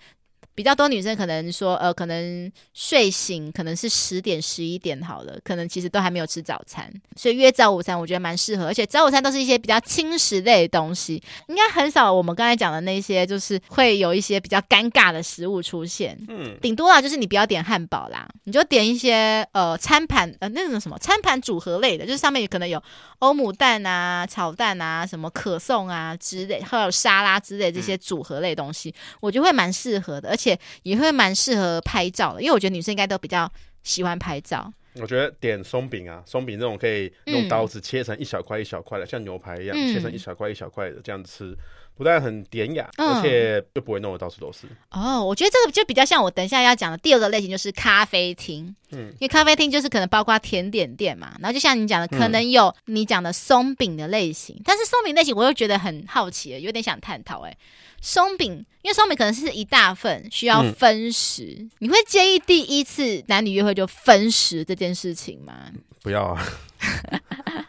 [0.55, 22.81] 比较多女生可能说，呃，可能睡醒可能是十点十一点好了，可能其实都还没有吃早餐，所以约早午餐我觉得蛮适合，而且早午餐都是一些比较轻食类的东西，应该很少我们刚才讲的那些就是会有一些比较尴尬的食物出现，嗯，顶多啊就是你不要点汉堡啦，你就点一些呃餐盘呃那种什么餐盘组合类的，就是上面可能有
[23.19, 30.44] 欧姆蛋啊、炒蛋啊、什么可颂啊之类，还有沙拉之类这些组合类东西，嗯、我觉得会蛮适合的，而且。
[30.45, 33.51] 且也会蛮适合拍照的，因为我觉得女生应该都比较
[33.83, 34.71] 喜欢拍照。
[34.97, 41.59] 我觉得点松饼啊，松饼这种可以用刀子切成一小块一小块的，嗯、像牛排一样、嗯、切成一小块一小块的这样子吃，
[41.97, 44.67] 不但很典雅，嗯、而且又不会弄得到处都是。
[44.91, 48.75] 哦，我觉得这个就比较像我等一下要讲的第二个类型，就是咖啡厅。
[48.91, 57.57] 嗯，因为咖啡厅就是可能包括甜点店嘛，然后就像你讲的，可能有你讲的松饼的类型，嗯、但是松饼类型我又觉得很好奇，有点想探讨哎。
[58.01, 58.53] 松饼，
[58.83, 61.57] 因为松饼可能是一大份，需要分食。
[61.59, 65.71] 嗯、你会介意第一次男女约会就分食这件事情吗？
[66.05, 66.47] 不要啊，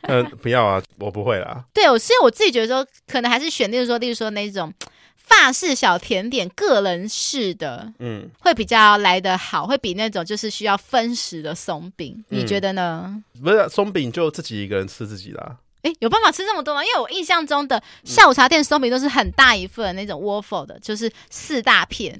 [0.10, 1.64] 嗯、 呃，不要啊，我不会啦。
[1.74, 4.74] 对，我所以我自己觉得说，可能还是选，例如说，例如说那种
[5.16, 12.14] 法式小甜点，个人式的，嗯，会比较来得好，会比那种就是需要分食的松饼。
[12.30, 13.24] 嗯、你觉得呢？
[13.42, 15.56] 不是松饼就自己一个人吃自己啦。
[15.84, 16.84] 哎，有办法吃这么多吗？
[16.84, 22.20] 因为我印象中的下午茶店松饼都是很大一份那种 waffle 的，就是四大片。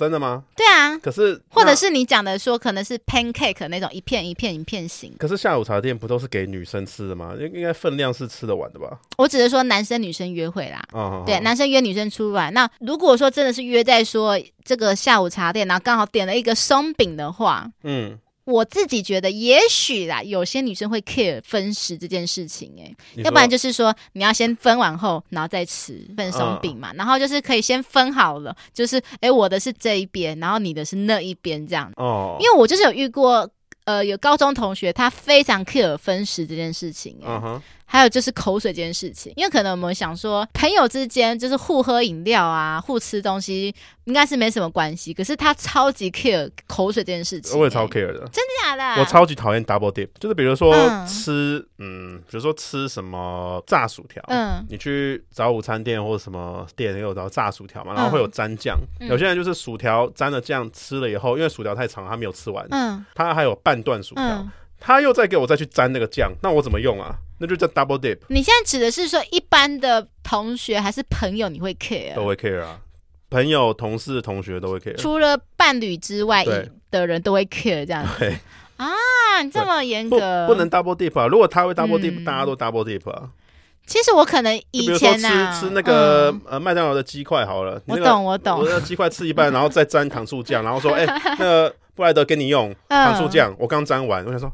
[0.00, 0.42] 真的吗？
[0.56, 0.96] 对啊。
[0.98, 5.14] 可是，或者是你讲的说，可能是 pancake 那种一片一片一片型。
[5.18, 7.34] 可是下午茶店不都是给女生吃的吗？
[7.38, 8.98] 应应该分量是吃得完的吧？
[9.18, 10.82] 我只是说男生女生约会啦。
[10.92, 11.22] 哦。
[11.26, 12.50] 对，男生约女生出来。
[12.50, 18.18] 那如果说真的是约在说这个下午茶店，然后刚好点了一个松饼的话，嗯。
[18.44, 31.92] 我自己觉得，也许啦，有些女生会 care 分食这件事情，欸，哎，要不然就是说你要先分完后，然后再吃分松饼嘛，嗯、然后就是可以先分好了，就是哎、欸，我的是这一边，然后你的是那一边这样。
[31.96, 33.48] 哦，因为我就是有遇过，
[33.84, 37.62] 呃，有高中同学他非常 care 分食这件事情，欸，嗯哼。
[37.92, 43.74] 还有就是口水这件事情，因为可能我们想说朋友之间就是互喝饮料啊，互吃东西，
[44.04, 45.12] 应该是没什么关系。
[45.12, 49.00] 可是他超级 care 口水这件事情，我也超 care 的，真的假的？
[49.00, 50.72] 我超级讨厌 double dip，就是比如说
[51.04, 64.24] 吃，嗯，嗯，比如说吃什么炸薯条，嗯，你去找午餐店或者什么店也有找炸薯条嘛，然后会有沾酱，嗯、有些人就是薯条沾了酱吃了以后，因为薯条太长，他没有吃完，嗯，他还有半段薯条。
[64.24, 64.48] 嗯
[64.80, 67.14] 他又再给我再去沾那个酱，那我怎么用啊？
[67.38, 68.18] 那就叫 double dip。
[68.28, 71.48] 你现在指的是说一般的同学还是朋友？
[71.48, 72.14] 你会 care？
[72.14, 72.80] 都会 care 啊，
[73.30, 74.96] 朋友、同事、同学都会 care。
[74.96, 76.44] 除了伴侣之外
[76.90, 78.10] 的人都会 care 这样子。
[78.18, 78.36] 对
[78.76, 78.88] 啊，
[79.42, 81.26] 你这么严格不，不能 double dip 啊！
[81.26, 83.28] 如果他会 double dip，、嗯、大家都 double dip 啊。
[83.86, 94.52] 其实我可能以前呢、啊，吃吃那个、嗯、呃麦当劳的鸡块好了，我懂我懂，我的鸡块吃一半，然后再沾糖醋酱，然后说 哎、欸，那个布莱德给你用糖醋酱，我刚沾完，我想说。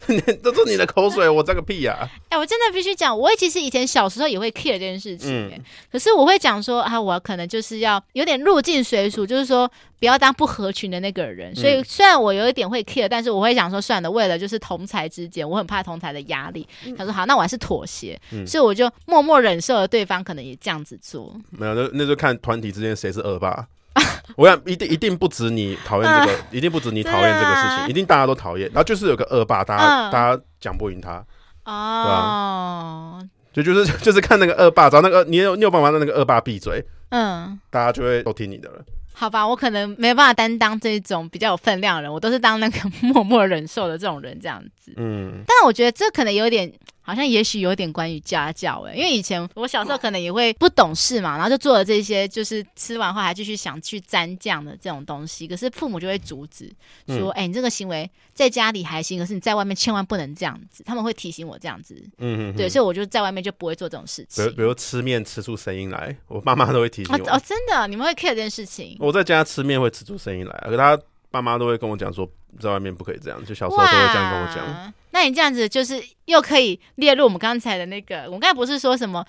[0.08, 2.08] 这是你的口水，我这个屁呀、啊！
[2.30, 11.54] 哎、欸，我真的必须讲，我其实以前小时候也会 care 这件事情、欸，嗯、可是我会讲说啊，我可能就是要有点入境随俗，就是说不要当不合群的那个人。
[11.54, 16.66] 所以虽然我有一点会 care，但是我会想说，算了，为了就是同侪之间，我很怕同侪的压力。
[16.96, 21.34] 他说好，那我还是妥协，嗯、所以我就默默忍受了对方可能也这样子做。
[21.50, 23.66] 没有，那那就看团体之间谁是恶霸。
[24.36, 28.66] 我想一定一定不止你讨厌这个，一定不止你讨厌这个事情，一定大家都讨厌。
[28.68, 31.24] 然后就是有个恶霸，大家大家讲不赢他，
[31.64, 38.84] 哦，对，就就是 就是看那个恶霸，找那个你有你有办法让那个恶霸闭嘴，嗯，大家就会都听你的了。
[39.12, 44.94] 好吧，我可能没办法担当这种比较有分量的人，我都是当那个 默默忍受的这种人这样子。
[44.96, 46.72] 嗯，但是我觉得这可能有点。
[47.10, 56.70] 好像也许有点关于家教哎，因为以前我小时候可能也会不懂事嘛，然后就做了这些，就是吃完后还继续想去沾酱的这种东西，可是父母就会阻止，
[57.08, 64.44] 说：“哎、嗯欸，你这个行为在家里还行，可是你在外面千万不能这样子。”他们会提醒我这样子，嗯对，所以我就在外面就不会做这种事情。
[64.44, 67.30] 比如，比如吃面吃出声音来，我爸妈都会提醒我。
[67.30, 68.96] 哦，真的，你们会 care 这件事情？
[69.00, 70.98] 我在家吃面会吃出声音来，可是他
[71.30, 74.92] 爸妈都会跟我讲说，在外面不可以这样，就小时候都会这样跟我讲。
[75.12, 79.26] 那你这样子就是又可以列入我们刚才的那个，我刚才不是说什么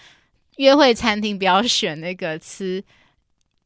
[0.57, 2.83] 约会餐厅不要选那个吃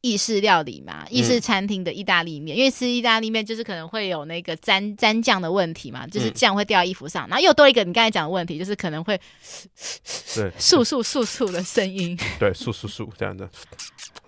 [0.00, 1.06] 意式料理嘛？
[1.10, 9.20] 意式餐厅的意大利面，嗯、因为吃意大利面就是可能会有那个沾沾酱的问题嘛，就是酱会掉衣服上，嗯、然后又多一个你刚才讲的问题，就是可能会
[10.34, 13.48] 对簌簌簌簌的声音，对簌簌簌这样的。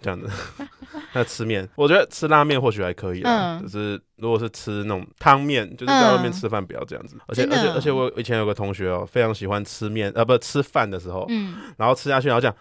[0.01, 0.31] 这样子，
[1.13, 3.59] 那吃面，我觉得吃拉面或许还可以啊。
[3.61, 7.17] 就、嗯、是如果是吃那种汤面，就是在外面吃饭不要这样子。
[7.17, 12.57] 嗯、而且的而且而且我以前有个同学哦，非常喜欢吃面，呃，不吃饭的时候，嗯，然后吃下去，然后这样，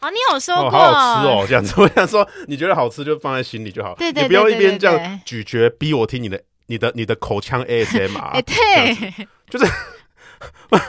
[0.00, 1.72] 哦，你有说过，好好吃哦，这样子。
[1.80, 8.18] 我想说，你觉得好吃就放在心里就好，对对，你不要一边这样咀嚼，逼我听你的、你的、你的口腔 ASMR。
[8.36, 9.64] 哎，对，就是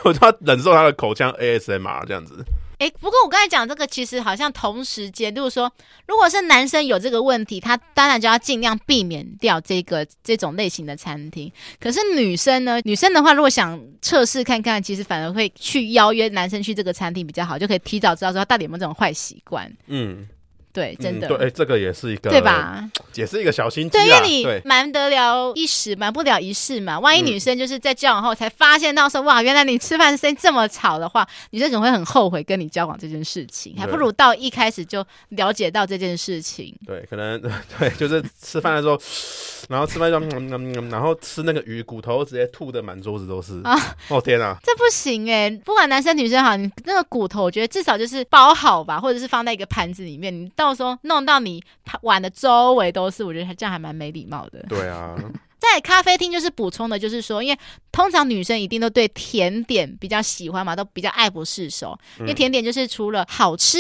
[0.03, 2.43] 我就要忍受他的口腔 ASMR 这样子。
[2.85, 5.71] 哎，不过我刚才讲这个，其实好像同时间，就是说，
[6.07, 11.51] 如果是男生有这个问题，他当然就要尽量避免掉这个这种类型的餐厅。
[11.79, 19.71] 可是女生呢，女生的话，如果想测试看看，其实反而会去邀约男生去这个餐厅比较好，就可以提早知道说他到底有没有这种坏习惯。
[19.87, 20.27] 嗯。
[20.75, 22.83] 对，真的，嗯、对，这个也是一个，对吧？
[23.15, 26.99] 也是一个小心机、啊、对，因为你瞒得了一时，瞒不了一世嘛。
[26.99, 36.75] 万一女生就是在交往后才发现到说，嗯、哇，原来你吃饭声音这么吵的话，女生总会很后悔跟你交往这件事情，还不如到一开始就了解到这件事情。
[36.85, 37.41] 对，可能
[37.79, 38.99] 对，就是吃饭的时候。
[39.67, 43.75] 然后吃饭就、嗯嗯嗯，然后吃那个鱼骨头，直接吐的满桌子都是啊！
[44.09, 45.49] 哦天啊，这不行哎！
[45.65, 50.31] 不管男生女生哈，你那个骨头，我觉得至少就是包好吧，或者是放在一个盘子里面。
[50.31, 51.61] 你到时候弄到你
[52.01, 54.65] 碗的周围都是，我觉得这样还蛮没礼貌的。
[54.69, 55.15] 对啊，
[55.59, 57.59] 在咖啡厅就是补充的，就是说，因为
[57.91, 61.97] 通常女生一定都对甜点比较喜欢嘛，都比较爱不释手。
[62.19, 63.79] 因为甜点就是除了好吃。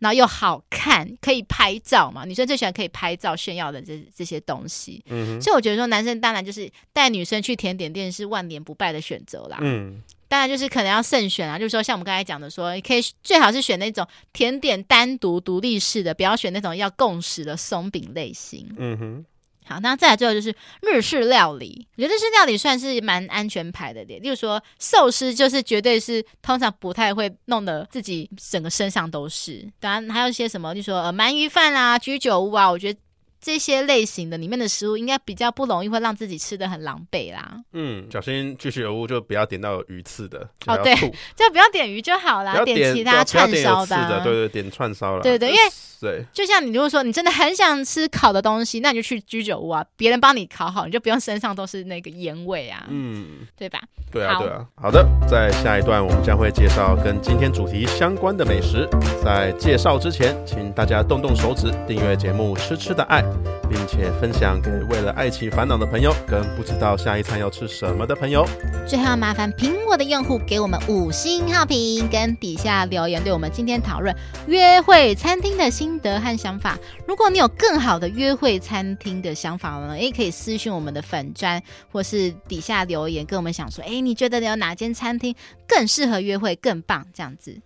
[0.00, 2.26] 然后又好看，可以拍照嘛？
[2.26, 5.02] 女生最喜欢可以拍照炫耀的这这些东西。
[5.08, 9.56] 嗯，所以我觉得说，男生当然就是带女生去甜点店是万年不败的选择啦。
[9.62, 10.02] 嗯，
[10.34, 18.68] 当然就是可能要慎选啊，就是说像我们刚才讲的说，可以最好是选那种甜点单独独立式的，不要选那种要共食的松饼类型。
[18.76, 19.24] 嗯哼。
[19.64, 21.86] 好，那再来最后就是日式料理。
[21.96, 29.64] 我觉得日式料理算是蛮安全牌的点，例如说寿司，就是绝对是通常不太会弄得自己整个身上都是。
[29.78, 32.98] 当然还有一些什么，例如说呃鳗鱼饭啊、居酒屋啊，我觉得。
[33.44, 37.60] 这些类型的里面的食物，应该比较不容易会让自己吃的很狼狈啦。
[37.74, 40.48] 嗯，小心居酒屋就不要点到鱼刺的。
[40.66, 40.94] 哦，对，
[41.36, 44.20] 就不要点鱼就好啦，点，点其他串烧的，的。
[44.24, 45.22] 对对，点串烧了。
[45.22, 45.60] 对对，因为
[46.00, 52.86] 对，就像你如果说你真的很想吃烤的东西，那你就去居酒屋啊，别人帮你烤好，你就不用身上都是那个烟味啊。
[52.88, 53.78] 嗯，对吧？
[54.10, 54.66] 对啊，对啊。
[54.76, 58.88] 好的，在下一段我们将会介绍跟今天主题相关的美食。
[59.22, 63.22] 在介绍之前，请大家动动手指订阅节目《吃吃的爱》。
[63.68, 68.46] 并且分享给为了爱情烦恼的朋友，跟不知道下一餐要吃什么的朋友。
[68.86, 74.14] 最后要麻烦苹果的用户给我们五星好评，跟底下留言，对我们今天讨论
[74.46, 76.78] 约会餐厅的心得和想法。
[77.08, 85.34] 如果你有更好的约会餐厅的想法呢，也可以私讯我们的粉砖，或是底下留言跟我们想说，哎，你觉得有哪间餐厅
[85.66, 87.06] 更适合约会，更棒？
[87.14, 87.58] 这样子，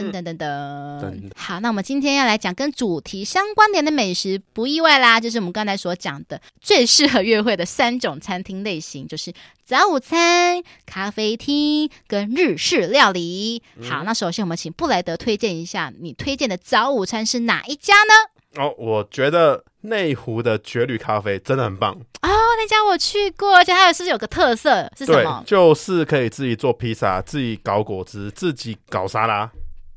[0.00, 9.32] 噔噔噔噔，好，那我们今天要来讲跟主题相关联的美食，不意外啦，就是我们刚才所讲的最适合约会的三种餐厅类型，就是
[9.64, 13.62] 早午餐、咖啡厅跟日式料理。
[13.88, 18.62] 好，那首先我们请布莱德推荐一下，你推荐的早午餐是哪一家呢？
[18.62, 25.40] 哦，我觉得内湖的绝旅咖啡真的很棒哦，那家我去过，而且还有是有个特色是什么？
[25.46, 29.48] 就是可以自己做披萨，自己搞果汁，自己搞沙拉。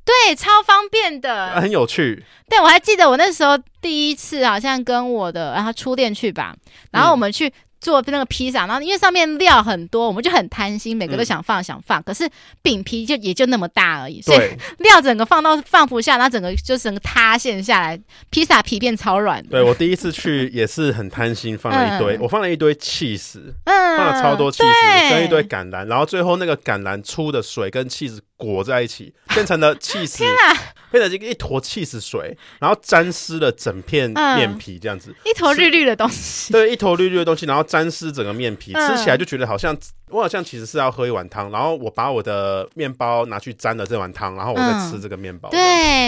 [0.05, 2.23] 对，超方便的，很有趣。
[2.49, 6.55] 对，我还记得我那时候第一次好像跟我的然后初恋去吧，
[6.91, 7.47] 然后我们去。
[7.47, 11.99] 嗯做那个披萨，然后因为上面料很多，我们就很贪心，每个都想放想放。
[11.99, 12.25] 嗯、可是
[12.61, 14.39] 饼皮就也就那么大而已，所以
[14.77, 19.45] 料整个放到放不下，然后整个就整个塌陷下来，披萨皮变超软。
[19.47, 30.17] 对，我第一次去也是很贪心，放了一堆，嗯、我放了一堆起司，嗯，放了超多起司对跟一堆橄榄，然后最后那个橄榄出的水跟起司裹在一起，变成了气死。
[30.17, 30.58] 天哪！
[30.91, 36.53] 配了这个一坨气死水，然后沾湿了整片面皮，这样子，一坨绿绿的东西。
[36.53, 39.75] 对，一坨绿绿的东西，然后沾湿整个面皮，吃起来就觉得好像
[40.10, 45.49] 我好像其实是要喝一碗汤，然后我把我的面包拿去沾了这碗汤，然后我再吃这个面包。
[45.49, 45.60] 对，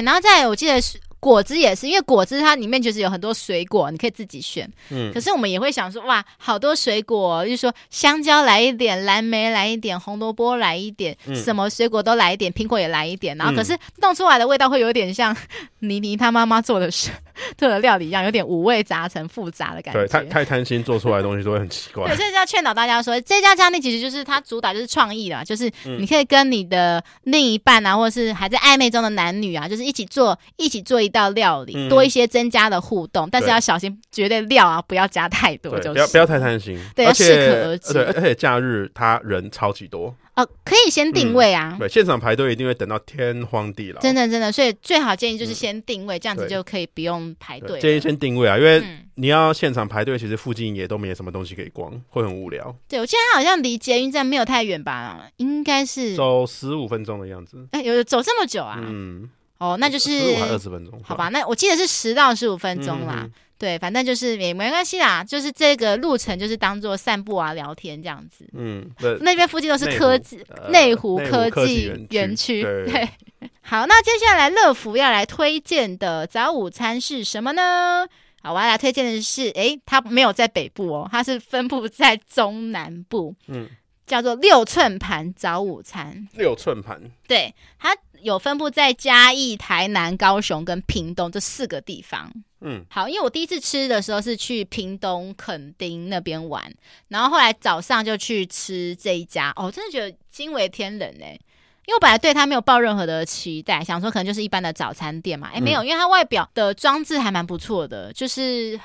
[0.04, 1.00] 然后再我记得是。
[1.26, 4.72] 果汁也是，因为果汁它里面就是有很多水果，你可以自己选。
[4.92, 13.36] 嗯，可是我们也会想说，哇，好多水果，就是说香蕉来一点，蓝莓来一点，红萝卜来一点，嗯、什么水果都来一点，苹果也来一点。
[13.38, 15.36] 然后可是弄出来的味道会有点像
[15.80, 17.10] 妮妮她妈妈做的是
[17.58, 20.02] 做的料理一样，有点五味杂陈、复杂的感觉。
[20.02, 22.06] 对，太太贪心做出来的东西都会很奇怪。
[22.06, 31.74] 对，所以要劝导大家说，这家餐厅其实就是它主打就是创意啦，就是你可以跟你的另一半啊，或者是还在暧昧中的男女啊，就是一起做一起做一道料理。
[31.76, 37.94] 嗯、多一些增加的互动，但是要小心，绝对料啊不要加太多，就是不要不要太贪心，对，要适可而止。
[37.94, 41.72] 对，而且假日他人超级多哦，可以先定位啊。
[41.74, 47.80] 嗯、对，现场排队一定会等到天荒地老，真的真的，所以最好建议就是先定位，嗯、这样子就可以不用排队。
[47.80, 48.84] 建议先定位啊，因为
[49.16, 52.76] 你要现场排队，其实附近也都没有什么东西可以逛，会很无聊。
[52.88, 57.66] 对，我记得他好像离捷运站没有太远吧，应该是走十五分钟的样子。
[57.72, 58.80] 哎、欸，有走这么久啊？
[58.82, 59.30] 嗯。
[59.58, 60.10] 哦，那就是
[60.50, 61.00] 二十分钟？
[61.04, 63.28] 好吧，那我记得是十到十五分钟啦。
[63.58, 68.46] 对，反正就是也没关系啦，就是这个路程就是当做散步啊、聊天这样子。
[68.54, 68.86] 嗯，
[69.22, 72.64] 那边附近都是科技内湖、科技园区。
[72.64, 73.10] 对，
[73.64, 78.06] 好，那接下来乐福要来推荐的早午餐是什么呢？
[78.44, 83.34] 好，我要来推荐的是，诶，它没有在北部哦，它是分布在中南部。
[83.48, 83.70] 嗯。
[84.06, 92.32] 叫做六寸盘早午餐，六寸盘，对，它有分布在嘉义、台南、高雄跟屏东这四个地方。
[92.62, 96.72] 嗯，好，因为我第一次吃的时候是去屏东垦丁那边玩，
[97.08, 101.38] 然后后来早上就去吃这一家，哦，真的觉得惊为天人哎！
[101.86, 108.80] 因为我本来对它没有抱任何的期待，想说可能就是一般的早餐店嘛，哎，没有，因为它外表的装置还蛮不错的，就是。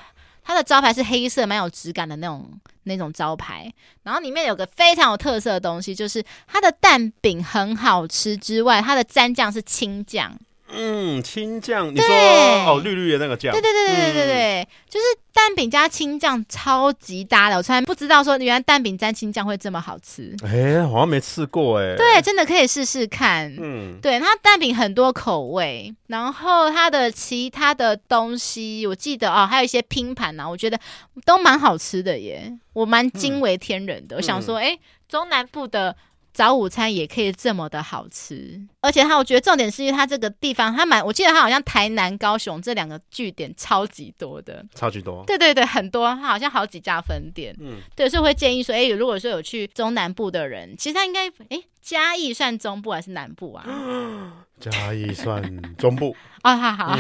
[0.50, 2.50] 它的招牌是黑色，蛮有质感的那种
[2.82, 3.72] 那种招牌。
[4.02, 10.36] 然后里面有个非常有特色的东西，就是它的蛋饼很好吃之外，它的蘸酱是青酱。
[10.72, 17.56] 嗯，青酱，你说哦，绿绿的那个酱，对对对对对对对，就是蛋饼加青酱超级搭的。
[17.56, 20.34] 我从来不知道说原来蛋饼沾青酱会这么好吃。
[20.44, 21.96] 哎，好像没吃过哎。
[21.96, 23.54] 对，真的可以试试看。
[23.58, 30.78] 嗯，对，它蛋饼很多口味，然后它的其他的东西，我记得哦，还有一些拼盘呐，我觉得
[31.24, 32.52] 都蛮好吃的耶。
[32.72, 34.16] 我蛮惊为天人的。
[34.16, 35.96] 我想说，哎，中南部的。
[36.32, 53.66] 早午餐也可以这么的好吃，而且它，我觉得重点是因为它这个地方，它蛮，我记得它好像台南、高雄这两个据点超级多的，超级多，对对对，很多，它好像好几家分店，嗯，对，所以会建议说，哎，如果说有去中南部的人，其实他应该，哎，嘉义算中部还是南部啊？
[54.60, 56.14] 嘉义算中部。
[56.44, 56.94] 哦，好好，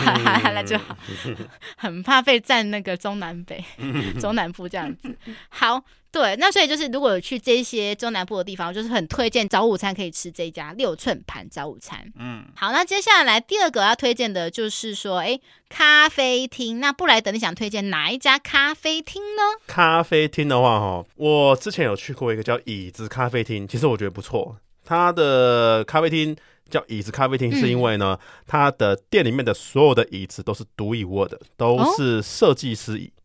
[0.52, 0.96] 那就好，
[1.76, 3.62] 很怕被占那个中南北、
[4.20, 5.16] 中南部这样子，
[5.48, 5.82] 好。
[6.12, 12.04] 对，那所以就是，如果有去这些中南部的地方，就是很推荐早午餐可以吃这一家六寸盘早午餐。
[12.18, 15.38] 嗯，好，那接下来第二个要推荐的就是说，哎，
[15.68, 16.80] 咖啡厅。
[16.80, 19.42] 那布莱德，你想推荐哪一家咖啡厅呢？
[19.68, 24.56] 咖啡厅的话，哈，我之前有去过一个叫椅子咖啡厅，其实我觉得不错。
[24.84, 26.36] 它的咖啡厅
[26.68, 33.06] 叫椅子咖啡厅，是因为呢，嗯、它的店里面的所有的椅子都是独一无二的，都是设计师椅。
[33.06, 33.19] 哦，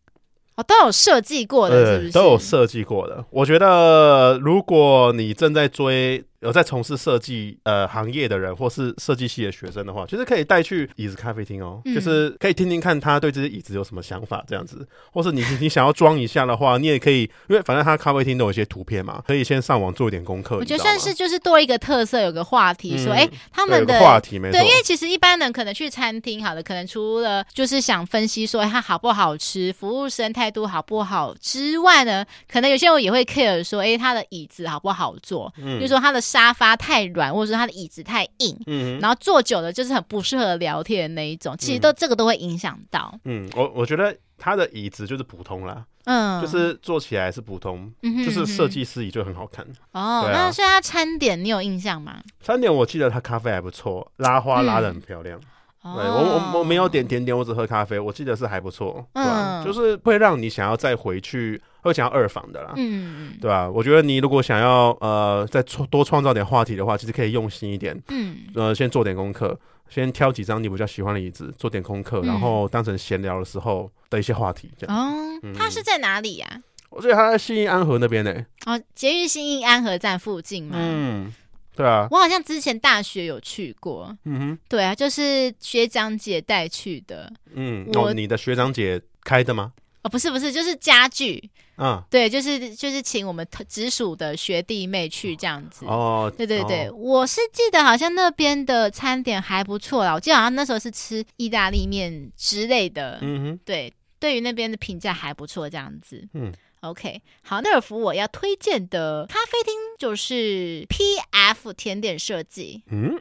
[0.63, 2.11] 都有设计过的，是不是？
[2.11, 3.23] 都有设计过的。
[3.29, 6.23] 我觉得，如果你正在追。
[6.45, 20.57] 有在从事设计呃行业的人，或是设计系的学生的话，其实可以带去椅子咖啡厅哦，嗯、就是可以听听看他对这些椅子有什么想法，这样子，或是你你想要装一下的话，你也可以，因为反正他咖啡厅都有一些图片嘛，可以先上网做一点功课。
[20.57, 37.05] 我觉得算是就是多一个特色，有个话题说，哎、嗯欸，他们的话题没错，对，因为其实一般人可能去餐厅，好的，可能除了就是想分析说它好不好吃，服务生态度好不好之外呢，可能有些人也会 care 说，哎、欸，他的椅子好不好坐，嗯，就是说他的沙发太。
[37.15, 43.17] 软，或者说他的椅子太硬，嗯，然后坐久了就是很不适合聊天的那一种，其实都、嗯、这个都会影响到。
[43.23, 49.63] 嗯，我我觉得他的椅子就是普通啦，嗯，就是坐起来是普通，嗯、哼哼就是设计师椅就很好看。
[49.93, 52.17] 哦，啊、那所以他餐点你有印象吗？
[52.41, 55.39] 餐点我记得他咖啡还不错，拉花拉的很漂亮。
[55.83, 59.07] 嗯、对我我我没有点甜点，我只喝咖啡，我记得是还不错？
[59.13, 61.61] 嗯、就是会让你想要再回去。
[61.89, 63.69] 会想要二房的啦，嗯，对吧？
[63.69, 69.57] 我觉得你如果想要呃再创多创造点话题的话，其实可以用心一点，嗯，呃，先做点功课，
[69.89, 74.95] 先挑几张你比较喜欢的椅子，做点功课，嗯、然后当成闲聊的时候的一些话题，这样。
[74.95, 76.61] 哦，嗯、它是在哪里呀、啊？
[76.89, 78.33] 我觉得他在新义安和那边呢。
[78.65, 80.77] 哦，捷运新义安和站附近嘛。
[80.79, 81.33] 嗯，
[81.75, 82.07] 对啊。
[82.09, 84.15] 我好像之前大学有去过。
[84.23, 84.59] 嗯哼。
[84.69, 87.29] 对啊，就是学长姐带去的。
[87.53, 89.73] 嗯，我哦，你的学长姐开的吗？
[90.05, 91.49] 哦，不是不是，就是家具。
[91.77, 95.83] 嗯，对，就是就是请我们直属的学弟妹去这样子。
[95.87, 103.17] 哦，对对对，哦、我是记得好像那边的餐点还不错啦，我记得好像那时候是吃意大利面之类的。
[103.21, 106.25] 嗯哼，对，对于那边的评价还不错，这样子。
[106.33, 112.83] 嗯，OK，好，那尔福我要推荐的咖啡厅就是 PF 甜点设计。
[112.91, 113.19] 嗯。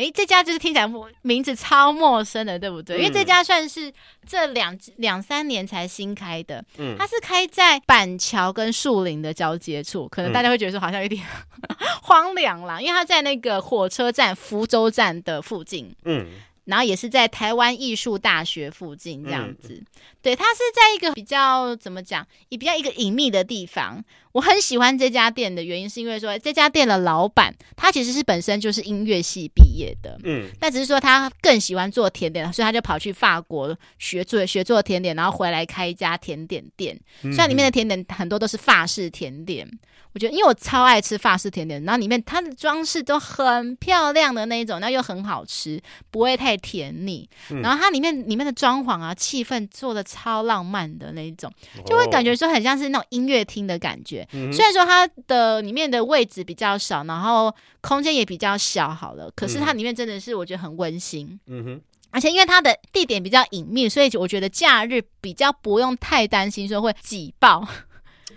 [0.00, 0.90] 哎，这家就是听起来
[1.22, 2.96] 名字超陌生的，对不对？
[2.96, 3.92] 嗯、因为这家算是
[4.26, 11.22] 这两两三年才新开的，嗯，它是开在板桥跟树林的交接处，可能大家会觉得说好像有点、
[11.68, 16.26] 嗯、 荒凉啦，因为它在那个火车站福州站的附近，嗯。
[16.66, 19.86] 然后也是在台湾艺术大学附近这样子，嗯、
[20.22, 24.04] 对，它是在一个比较怎么讲，也比较一个隐秘的地方。
[24.32, 36.96] 我很喜欢这家店的原因，是因为说这家店的老板他其实是本身就是音乐系毕业的，嗯，但只是说他更喜欢做甜点，所以他就跑去法国学做学做甜点，然后回来开一家甜点店。
[37.22, 39.68] 虽然里面的甜点很多都是法式甜点，
[40.12, 47.28] 我觉得因为我超爱吃法式甜点，然后里面它的装饰都很漂亮的那一种，那又很好吃，不会太甜腻。
[47.62, 51.52] 然后它里面里面的装潢啊，气氛做的超浪漫的那一种，
[51.86, 54.26] 就会感觉说很像是那种音乐厅的感觉。
[54.32, 61.38] 嗯、虽然说它的里面的位置比较少，然后空间也比较小，好了，可是它里面真的是我觉得很温馨。
[61.46, 61.80] 嗯哼，
[62.10, 67.66] 而且因为它的地点比较隐秘，所以我觉得假日比较不用太担心说会挤爆。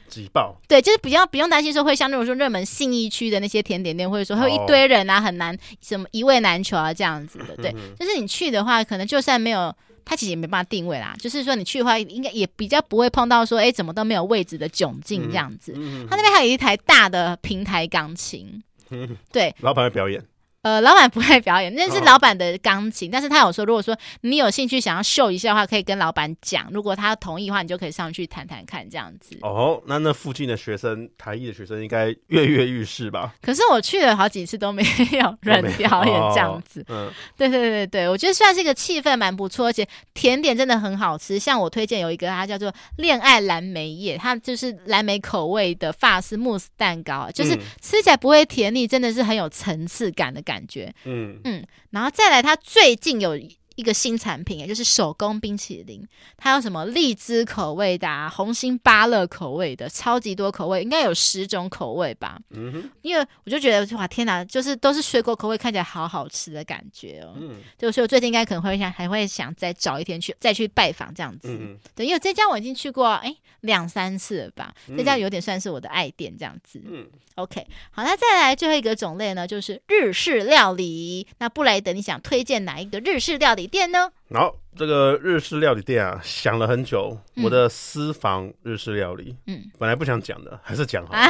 [0.08, 0.56] 挤爆？
[0.70, 7.56] 对，就是比较不用担心说会像那种说热门信义区的那些甜点店，或者说会有一堆人啊，很难什么一位难求啊这样子的。
[7.56, 9.74] 对，就是你去的话，可能就算没有。
[10.06, 15.74] 它其实也没办法定位啦，就是说你去的话，应该也比较不会碰到说，哎，怎么都没有位置的窘境这样子。
[15.76, 20.24] 嗯嗯、它那边还有一台大的平台钢琴，嗯、对，老板会表演。
[20.64, 23.09] 呃，老板不会表演，那是老板的钢琴。
[23.09, 26.70] 哦、但是他有说，如果说你有兴趣想要秀一下的话，可以跟老板讲。
[26.72, 29.38] 如果他同意的话，你就可以上去谈谈看这样子。
[29.41, 33.36] 哦，那那附近的学生，台艺的学生应该跃跃欲试吧？
[33.41, 36.80] 可是我去了好几次都没有 人表演这样子。
[36.84, 41.38] 哦、嗯，对对对对，我觉得算是一个气氛蛮不错，而且甜点真的很好吃。
[41.38, 50.53] 像我推荐有一个，它叫做恋爱蓝莓叶，它就是蓝莓口味的法式慕斯蛋糕，就是吃起来不会甜腻，真的是很有层次感的感觉。
[50.54, 51.39] 感觉，嗯。
[51.43, 53.36] 嗯，然后再来，他最近有
[53.76, 56.06] 一个新产品，也就是手工冰淇淋，
[56.38, 62.40] 它有什么荔枝口味的、啊、红心芭乐口味的，超级多口味，应该有十种口味吧。
[62.52, 67.34] 嗯哼，因为我就觉得哇，天哪，就是都是水果口味，看起来好好吃的感觉哦。
[67.38, 71.48] 嗯，就所以我最近应该可能会想，还会想再找一天去再去拜访这样子。
[71.50, 76.82] 嗯，对，因为这家我已经去过哎两三次了吧，这家有点算是我的爱店这样子。
[76.86, 77.10] 嗯。
[77.36, 81.26] OK，好，那再来最后一个种类呢，就是日式料理。
[81.40, 84.11] 那布莱德，你想推荐哪一个日式料理店呢？
[84.34, 87.18] 好，这个日式料理店啊，想了很久。
[87.36, 91.30] 嗯、我的私房日式料理，嗯，本来不想讲的，还是讲好了，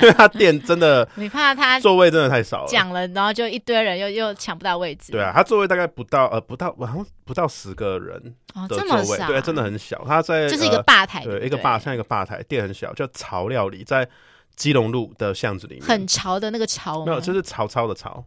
[0.00, 5.12] 因为他店真的，你怕他座位真的太少了，讲了，然后就一堆人又又抢不到位置。
[5.12, 8.34] 对啊，他座位大概不到呃不到，好像不到十个人
[8.68, 10.04] 的座位，对，真的很小。
[10.06, 14.08] 他在就是一个吧台，对，一个吧像一个吧台，店很小，叫潮料理，在。
[14.54, 18.22] 基隆路的巷子里面，很潮的那个潮，没有，就是曹操的曹，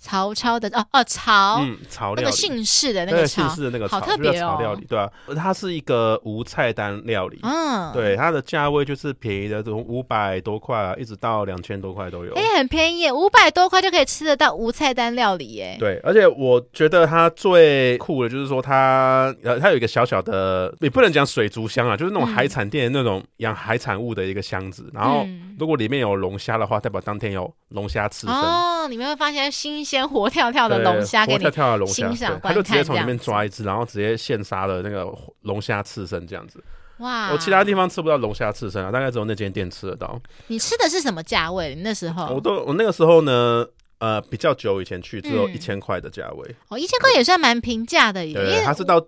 [0.00, 25.26] 曹操的哦哦曹，嗯，曹料理，那个姓氏的那个姓氏的那个好特别哦，曹料理对啊，它是一个无菜单料理，嗯，对，它的价位就是便宜的，从五百多块啊，一直到两千多块都有，哎，很便宜，五百多块就可以吃得到无菜单料理耶，对，而且我觉得它最酷的就是说它呃，它有一个小小的，也不能讲水族箱啊，就是那种海产店那种养海产物的一个箱子，然后。
[25.58, 28.86] 如果里面有龙虾的话，代表当天有龙虾刺身哦。
[28.88, 35.06] 你们会发现新鲜活跳跳的龙虾，活跳跳的龙虾，他就直接从里面抓一只，然后直接现杀的那个
[35.42, 36.62] 龙虾刺身这样子。
[36.98, 37.30] 哇！
[37.32, 40.20] 我其他地方吃不到龙虾刺身啊，大概只有那间店吃得到。
[40.48, 41.74] 你吃的是什么价位？
[41.74, 42.34] 你那时候？
[42.34, 43.64] 我都我那个时候呢，
[43.98, 46.56] 呃，比较久以前去，只有一千块的价位。
[46.68, 48.34] 哦，一千块也算蛮平价的耶。
[48.34, 49.04] 对，它是到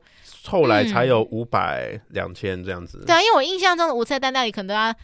[0.46, 3.04] 后来才有五百、两千这样子。
[3.06, 4.94] 对啊，因为我印象中的五菜单料理可能都要。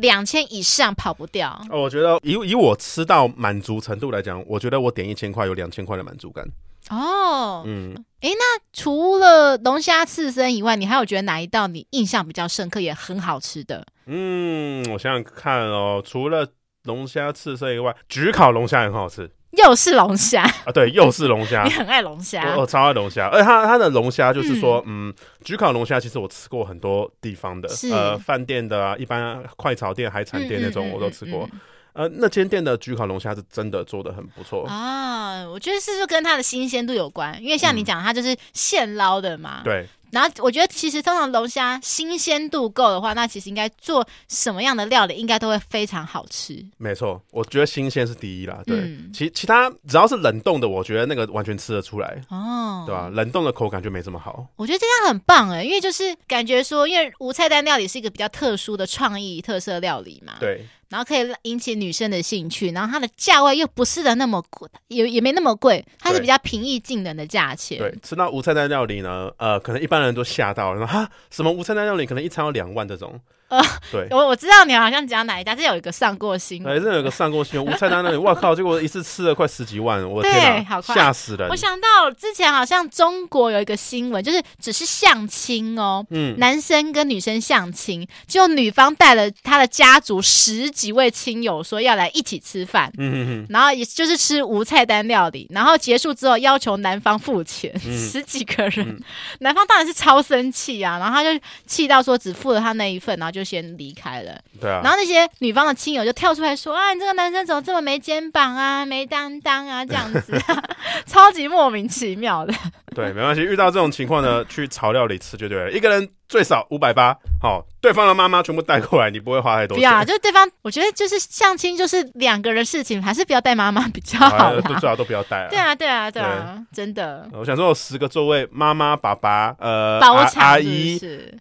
[0.00, 1.60] 两千以上跑不掉。
[1.70, 6.44] 哦，我觉得以以我吃到满足程度来讲，我觉得我点一千块有两千块的满足感。
[6.88, 13.86] 哦，嗯，哎，那除了龙虾刺身以外，你还有觉得哪一道你印象比较深刻也很好吃的？
[14.06, 16.46] 嗯，我想想看哦，除了
[16.84, 19.30] 龙虾刺身以外，焗烤龙虾也很好吃。
[19.52, 20.72] 又是龙虾啊！
[20.72, 21.64] 对，又是龙虾。
[21.66, 23.28] 你很爱龙虾，我超爱龙虾。
[23.28, 25.12] 而且它它的龙虾就是说，嗯，
[25.44, 31.48] 焗烤龙虾其实我吃过很多地方的，呃，饭店的啊，一般快炒店、海产店那种我都吃过。
[31.92, 35.44] 呃，那间店的焗烤龙虾是真的做的很不错啊。
[35.48, 37.36] 我觉得是不是跟它的新鲜度有关？
[37.42, 39.62] 因为像你讲，它就是现捞的嘛。
[39.64, 39.88] 对。
[40.12, 46.64] 然后我觉得，其实通常龙虾新鲜度够的话，那其实应该做什么样的料理，应该都会非常好吃。
[46.78, 48.60] 没错，我觉得新鲜是第一啦。
[48.66, 52.20] 对，嗯、其其他只要是冷冻的，我觉得那个完全吃得出来。
[52.28, 53.08] 哦，对吧？
[53.08, 54.46] 冷冻的口感就没这么好。
[54.56, 60.34] 我觉得这样很棒哎，因为就是感觉说，因为无菜单料理是一个比较特殊的创意特色料理嘛。
[60.40, 60.66] 对。
[60.90, 67.78] 然后可以引起女生的兴趣，然后它的价位又不是的那么贵，也也没那么贵，它是比较平易近人的价钱。
[67.78, 73.18] 对，吃到无菜单料理呢，呃，可能一般人都吓到了，说哈，什么无菜单料理可能一餐要两万这种。
[73.50, 81.48] 呃，对，我我知道你好像讲哪一家，这有一个上过新闻，哎，这有一个上过新闻，无菜单那里， 我靠，结果一次吃了快十几万，我的天哪，吓死人！
[81.48, 99.00] 我想到之前好像中国有一个新闻，就是只是相亲哦，嗯，男生跟女生相亲，就女方带了她的家族十几位亲友，说要来一起吃饭，嗯嗯嗯，然后也就是吃无菜单料理，然后结束之后要求男方付钱，嗯、十几个人，嗯、
[99.40, 103.39] 男方当然是超生气啊，然后他就气到说只付了他那一份，然后就。
[103.40, 110.38] 就先离开了，对啊，然后那些女方的亲友就跳出来说：“啊，你这个男生怎么这么没肩膀啊，没担当啊，这样子，
[111.06, 112.52] 超级莫名其妙的。”
[112.94, 119.82] 对，没关系，遇到这种情况呢，去炒料理吃就对了，一个人最少五百八，好，对方的妈妈全部带过来，你不会花太多钱。
[119.82, 125.46] 对啊， 就是对方，我觉得就是相亲就是两个人事情，还是不要带妈妈比较好啦，最好都不要带。
[125.48, 127.28] 对啊，对啊，对啊，对真的。
[127.32, 130.98] 我想说，有十个座位，妈妈、爸爸、呃，阿阿姨、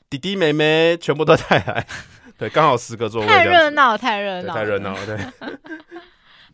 [0.10, 1.86] 弟弟、妹妹，全部都带来。
[2.38, 5.06] 对，刚好十个座位，太热闹，太热闹，太热闹了。
[5.06, 5.18] 对，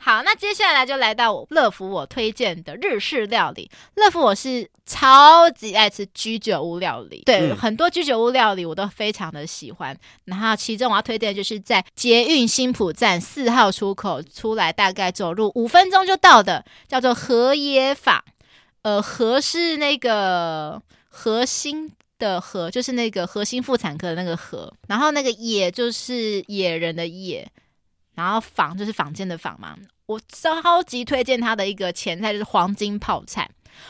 [0.06, 3.68] 好，那接下来就来到我乐福我推荐的日式料理。
[3.96, 9.98] 乐福我是超级爱吃居酒屋料理，对，嗯、很多居酒屋料理我都非常的喜欢。
[10.26, 18.24] 然后其中我要推荐的就是在捷运新浦站四号出口出来，大概走路五分钟就到的，叫做和野坊。
[18.84, 20.80] 呃，和是那个
[21.10, 21.92] 核心。
[22.18, 27.46] 的和就是那个核心妇产科的那个和，然后那个野就是野人的野，
[28.14, 29.76] 然后坊就是房间的坊嘛。
[30.08, 33.50] 我超级推荐他的一个前菜就是黄金泡菜。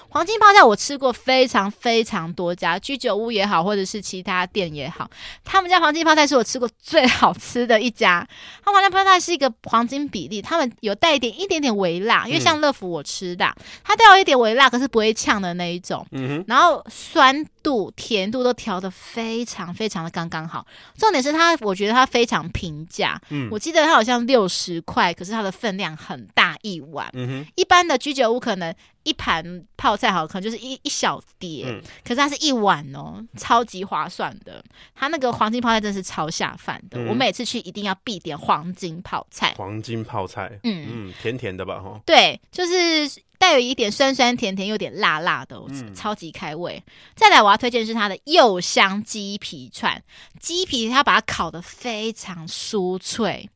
[0.10, 5.10] 黄金泡菜我吃过非常非常多家居酒屋也好，或者是其他店也好，
[5.44, 8.28] 他们家黄金泡菜是我吃过最好吃的一家。
[8.64, 13.54] 他们黄金泡菜是一个黄金比例，他们有带一点一点点微辣，因为像乐福我吃的，
[13.84, 16.06] 它带有一点微辣，可是不会呛的那一种。
[16.12, 16.46] 嗯哼。
[16.48, 20.66] 然后酸度、甜度都调的非常非常的刚刚好。
[20.98, 23.20] 重点是它，我觉得它非常平价。
[23.30, 23.50] 嗯。
[23.52, 27.10] 我记得它好像六十块，可是它的分量很大一碗。
[27.14, 27.52] 嗯哼。
[27.56, 28.74] 一般的居酒屋可能。
[29.06, 34.62] 一盘泡菜好，可能就是一一小碟，嗯、可是它是一碗哦，超级划算的。
[34.94, 39.54] 它那个黄金泡菜真是超下饭的，嗯、我每次去一定要必点黄金泡菜。
[39.58, 41.80] 黄金泡菜，嗯嗯，甜甜的吧？
[41.80, 46.84] 哈，对，就是带有一点酸酸甜甜，有点辣辣的，嗯、超级开胃。
[47.16, 50.02] 再来，我要推荐是它的柚香鸡皮串，
[50.40, 53.48] 鸡皮它把它烤的非常酥脆。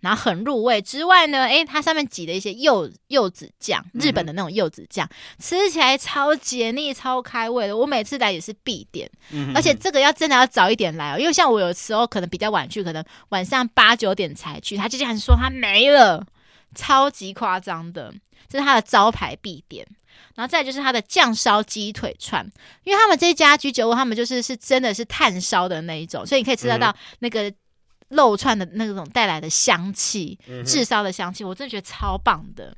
[0.00, 7.76] 然后很入味之外呢，诶，它上面挤了一些柚柚子酱，日本的那种柚子酱，嗯、吃起来超解腻、超开胃的。
[7.76, 16.24] 我每次来也是必点，嗯、而且这个要真的要早一点来哦，因为像我有时候可能比较晚去，可能晚上八九点才去，他就这样说他没了，
[16.76, 18.14] 超级夸张的，
[18.48, 19.84] 这是他的招牌必点。
[20.36, 22.48] 然后再就是他的酱烧鸡腿串，
[22.84, 27.52] 因为他们这家居酒屋，他们就是是真的是炭烧的那一种，所以你可以吃得到那个。
[28.08, 32.74] 肉串的那种带来的香气，炙烧的香气，我真的觉得超棒的。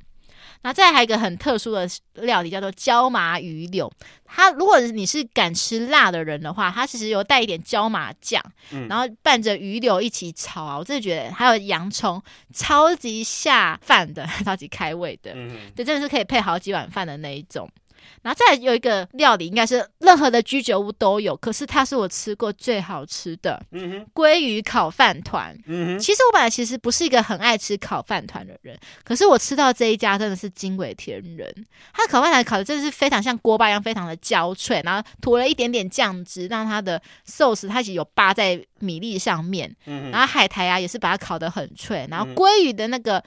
[0.63, 3.91] 然后再还有一个很特殊的料理，叫做椒麻鱼柳。
[4.25, 8.39] 它如果你是敢吃辣的人的话，它其实有带一点椒麻酱，
[8.87, 12.21] 然后拌着鱼柳一起炒啊，我真的觉得还有洋葱，
[12.53, 15.33] 超级下饭的， 超级开胃的。
[15.75, 17.67] 对，真的是可以配好几碗饭的那一种。
[18.21, 23.61] 然后再有一个料理，应该是任何的居酒屋都有，可是它是我吃过最好吃的。
[23.71, 25.57] 嗯哼，鲑鱼烤饭团。
[25.65, 31.53] 嗯哼，其实我本来其实不是一个很爱吃烤饭团的人，可是我吃到这一家真的是惊为天人。
[31.93, 39.73] 它的烤饭团烤的真的是非常像锅巴一样，非常的焦脆，然后涂了一点点酱汁，让它的寿司它其实有扒在米粒上面。
[39.85, 43.23] 嗯哼，然后海苔啊也是把它烤得很脆，然后鲑鱼的那个。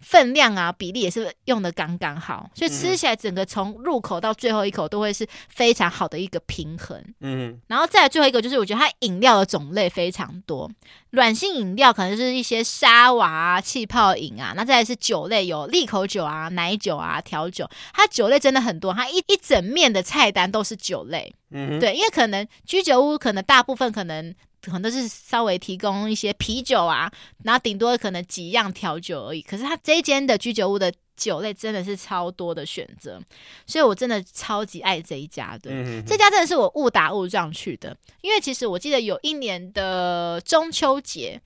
[0.00, 7.02] 分量啊，比例也是用的刚刚好，所以吃起来整个从入口到最后一口都会是非常好的一个平衡。
[7.20, 10.70] 嗯，然后再来最后一个就是，我觉得它饮料的种类非常多，
[11.10, 21.34] 软性饮料可能就是一些沙瓦啊、气泡饮啊，那再来是酒类，有利口酒啊、奶酒啊、调酒，它酒类真的很多，它一一整面的菜单都是酒类。
[21.50, 24.34] 嗯，对，因为可能居酒屋可能大部分可能。
[24.62, 27.10] 可能都是稍微提供一些啤酒啊，
[27.44, 29.42] 然后顶多可能几样调酒而已。
[29.42, 33.20] 可是他这一间的居酒屋的酒类真的是超多的选择，
[33.66, 35.70] 所以我真的超级爱这一家的。
[36.06, 41.40] 这家真的是我误打误撞去的，因为其实我记得有一年的中秋节，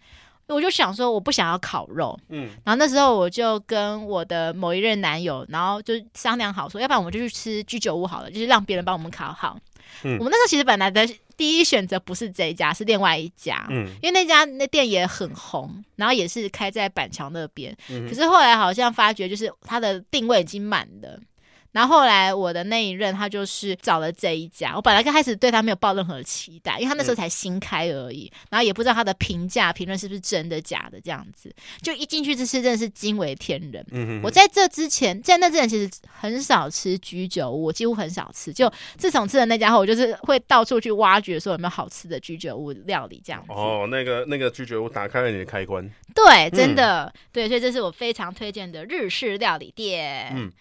[0.48, 9.58] 我就想说我不想要烤肉，嗯，然后那时候我就跟我的某一任男友，然后就商量好说，要不然我们就去吃居酒屋好了，就是让别人帮我们烤好。
[10.04, 11.06] 嗯、我们那时候其实本来的
[11.36, 13.66] 第一选择不是这一家，是另外一家。
[13.70, 17.76] 嗯，因为那家那店也很红，然后也是开在板桥那边。
[17.90, 21.18] 嗯、可是后来好像发觉，就是它的定位已经满了。
[21.72, 31.50] 然后后来我的那一任他就是找了这一家，我本来刚开始对他没有抱任何期待，因为他那时候才新开而已，嗯、然后也不知道他的评价评论是不是真的假的这样子，
[31.80, 33.84] 就一进去这次真的是惊为天人。
[33.90, 43.52] 嗯哼哼，我在这之前在那之前其实很少吃居酒屋，我几乎很少吃，就自从吃了那家后，我就是会到处去挖掘说有没有好吃的居酒屋料理这样子。
[43.52, 45.90] 哦，那个那个居酒屋打开了你的开关。
[46.14, 50.32] 对，真的、嗯、对，所以这是我非常推荐的日式料理店。
[50.36, 50.52] 嗯。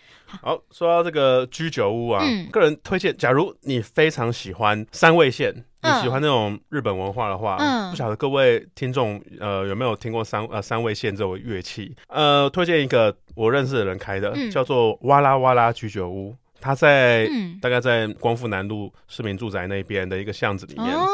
[0.42, 5.52] 好，说到这个居酒屋啊，嗯、个人推荐，假如你非常喜欢三味线，
[5.82, 11.96] 嗯、你喜欢那种日本文化的话，嗯、不晓得各位听众呃有没有听过三呃三味线这种乐器？
[12.08, 20.96] 呃，推荐一个我认识的人开的，嗯、叫做哇啦哇啦居酒屋，它在、嗯、大概在光复南路市民住宅那边的一个巷子里面。
[20.96, 21.08] 哦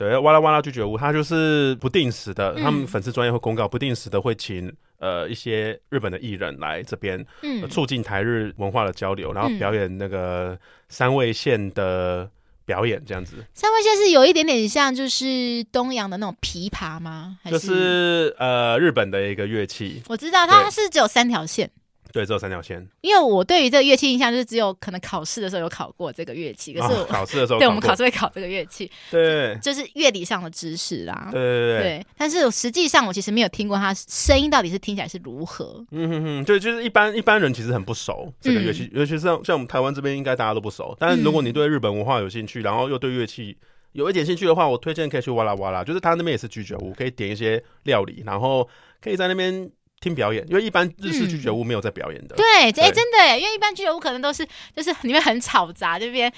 [0.00, 12.26] 对，哇啦哇啦居酒屋，它就是不定时的，嗯、他们粉丝专业会公告，不定时的会请呃一些日本的艺人来这边，嗯、促进台日文化的交流，然后表演那个三味线的
[12.64, 13.44] 表演，这样子。
[13.52, 17.36] 三味线是有一点点像，就是东洋的那种琵琶吗？
[17.42, 20.02] 还是就是呃日本的一个乐器。
[20.08, 21.70] 我知道它是只有三条线。
[22.12, 22.86] 对，只有三角线。
[23.00, 31.28] 因为我对于这个乐器印象就是只有可能考试的时候有考过这个乐器，可是考试的时候，对我们考试会考这个乐器，对， 就是乐理上的知识啦。
[31.30, 32.06] 对对对，对。
[32.16, 35.84] 但是实际上我其实没有听过它声音到底是听起来是如何。
[35.90, 40.96] 嗯哼哼，对，就是一般一般人其实很不熟这个乐器，嗯、尤其是像像我们台湾这边应该大家都不熟。
[40.98, 43.56] 但是如果你对日本文化有兴趣，然后又对乐器
[43.92, 48.68] 有一点兴趣的话，我推荐可以去哇啦哇啦，就是他那边也是居酒屋，可以点一些料理，然后
[49.00, 49.70] 可以在那边。
[50.00, 52.34] 听表演，因为一般日式居酒屋没有在表演的。
[52.34, 56.32] 嗯、对，哎、欸，真的哎，因为一般居酒屋可能都是就是里面很吵杂，这边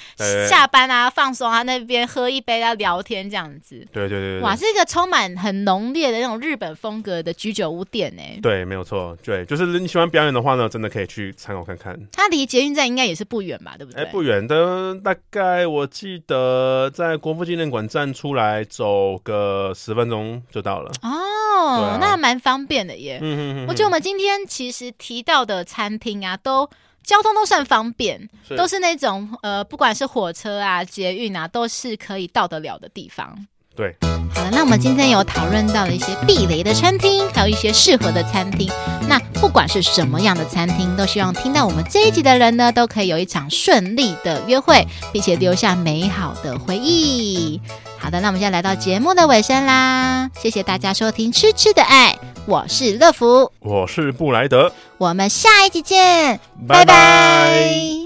[0.49, 3.87] 下班啊放松啊，那边喝一杯啊聊天这样子。
[3.93, 8.37] 对对对，对哇，是一个充满很浓烈的那种日本风格的居酒屋店哎。
[8.43, 11.97] 对，没有错，对，就是你喜欢表演的话呢，真的可以去参考看看。
[12.13, 13.77] 它离捷运站应该也是不远吧？
[13.79, 14.03] 对不对？
[14.03, 20.91] 哎、欸，不远的，大概我记得在国父纪念馆站出来走个十分钟就到了。
[21.03, 23.21] 哦，啊、那还蛮方便的耶。
[23.23, 23.67] 嗯哼。
[23.67, 26.69] 我觉得我们今天其实提到的餐厅啊，都
[27.03, 33.47] 交通都算方便，是都是那种呃，不管是火车啊、捷运啊，都是可以到得了的地方。
[33.75, 33.97] 对，
[34.35, 38.71] 好了，那我们今天有讨论到了一些避雷的餐厅，还有一些适合的餐厅。
[39.09, 47.61] 那不管是什么样的餐厅，都希望听到我们这一集的人呢，都可以有一场顺利的约会，并且留下美好的回忆。
[47.99, 52.13] 好的，那我们现在来到节目的尾声啦，谢谢大家收听《吃吃的爱》，
[52.47, 56.85] 我是乐福，我是布莱德，我们下一集见，拜拜。
[56.85, 58.02] 拜拜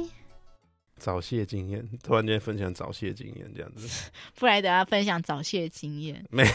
[1.06, 4.10] 早泄经验， 突然间分享早泄经验这样子。
[4.34, 6.50] 布莱德要分享早泄经验，没有，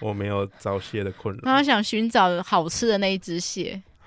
[0.02, 1.40] 我没有早泄的困扰。
[1.44, 3.82] 他想寻找好吃的那一只蟹。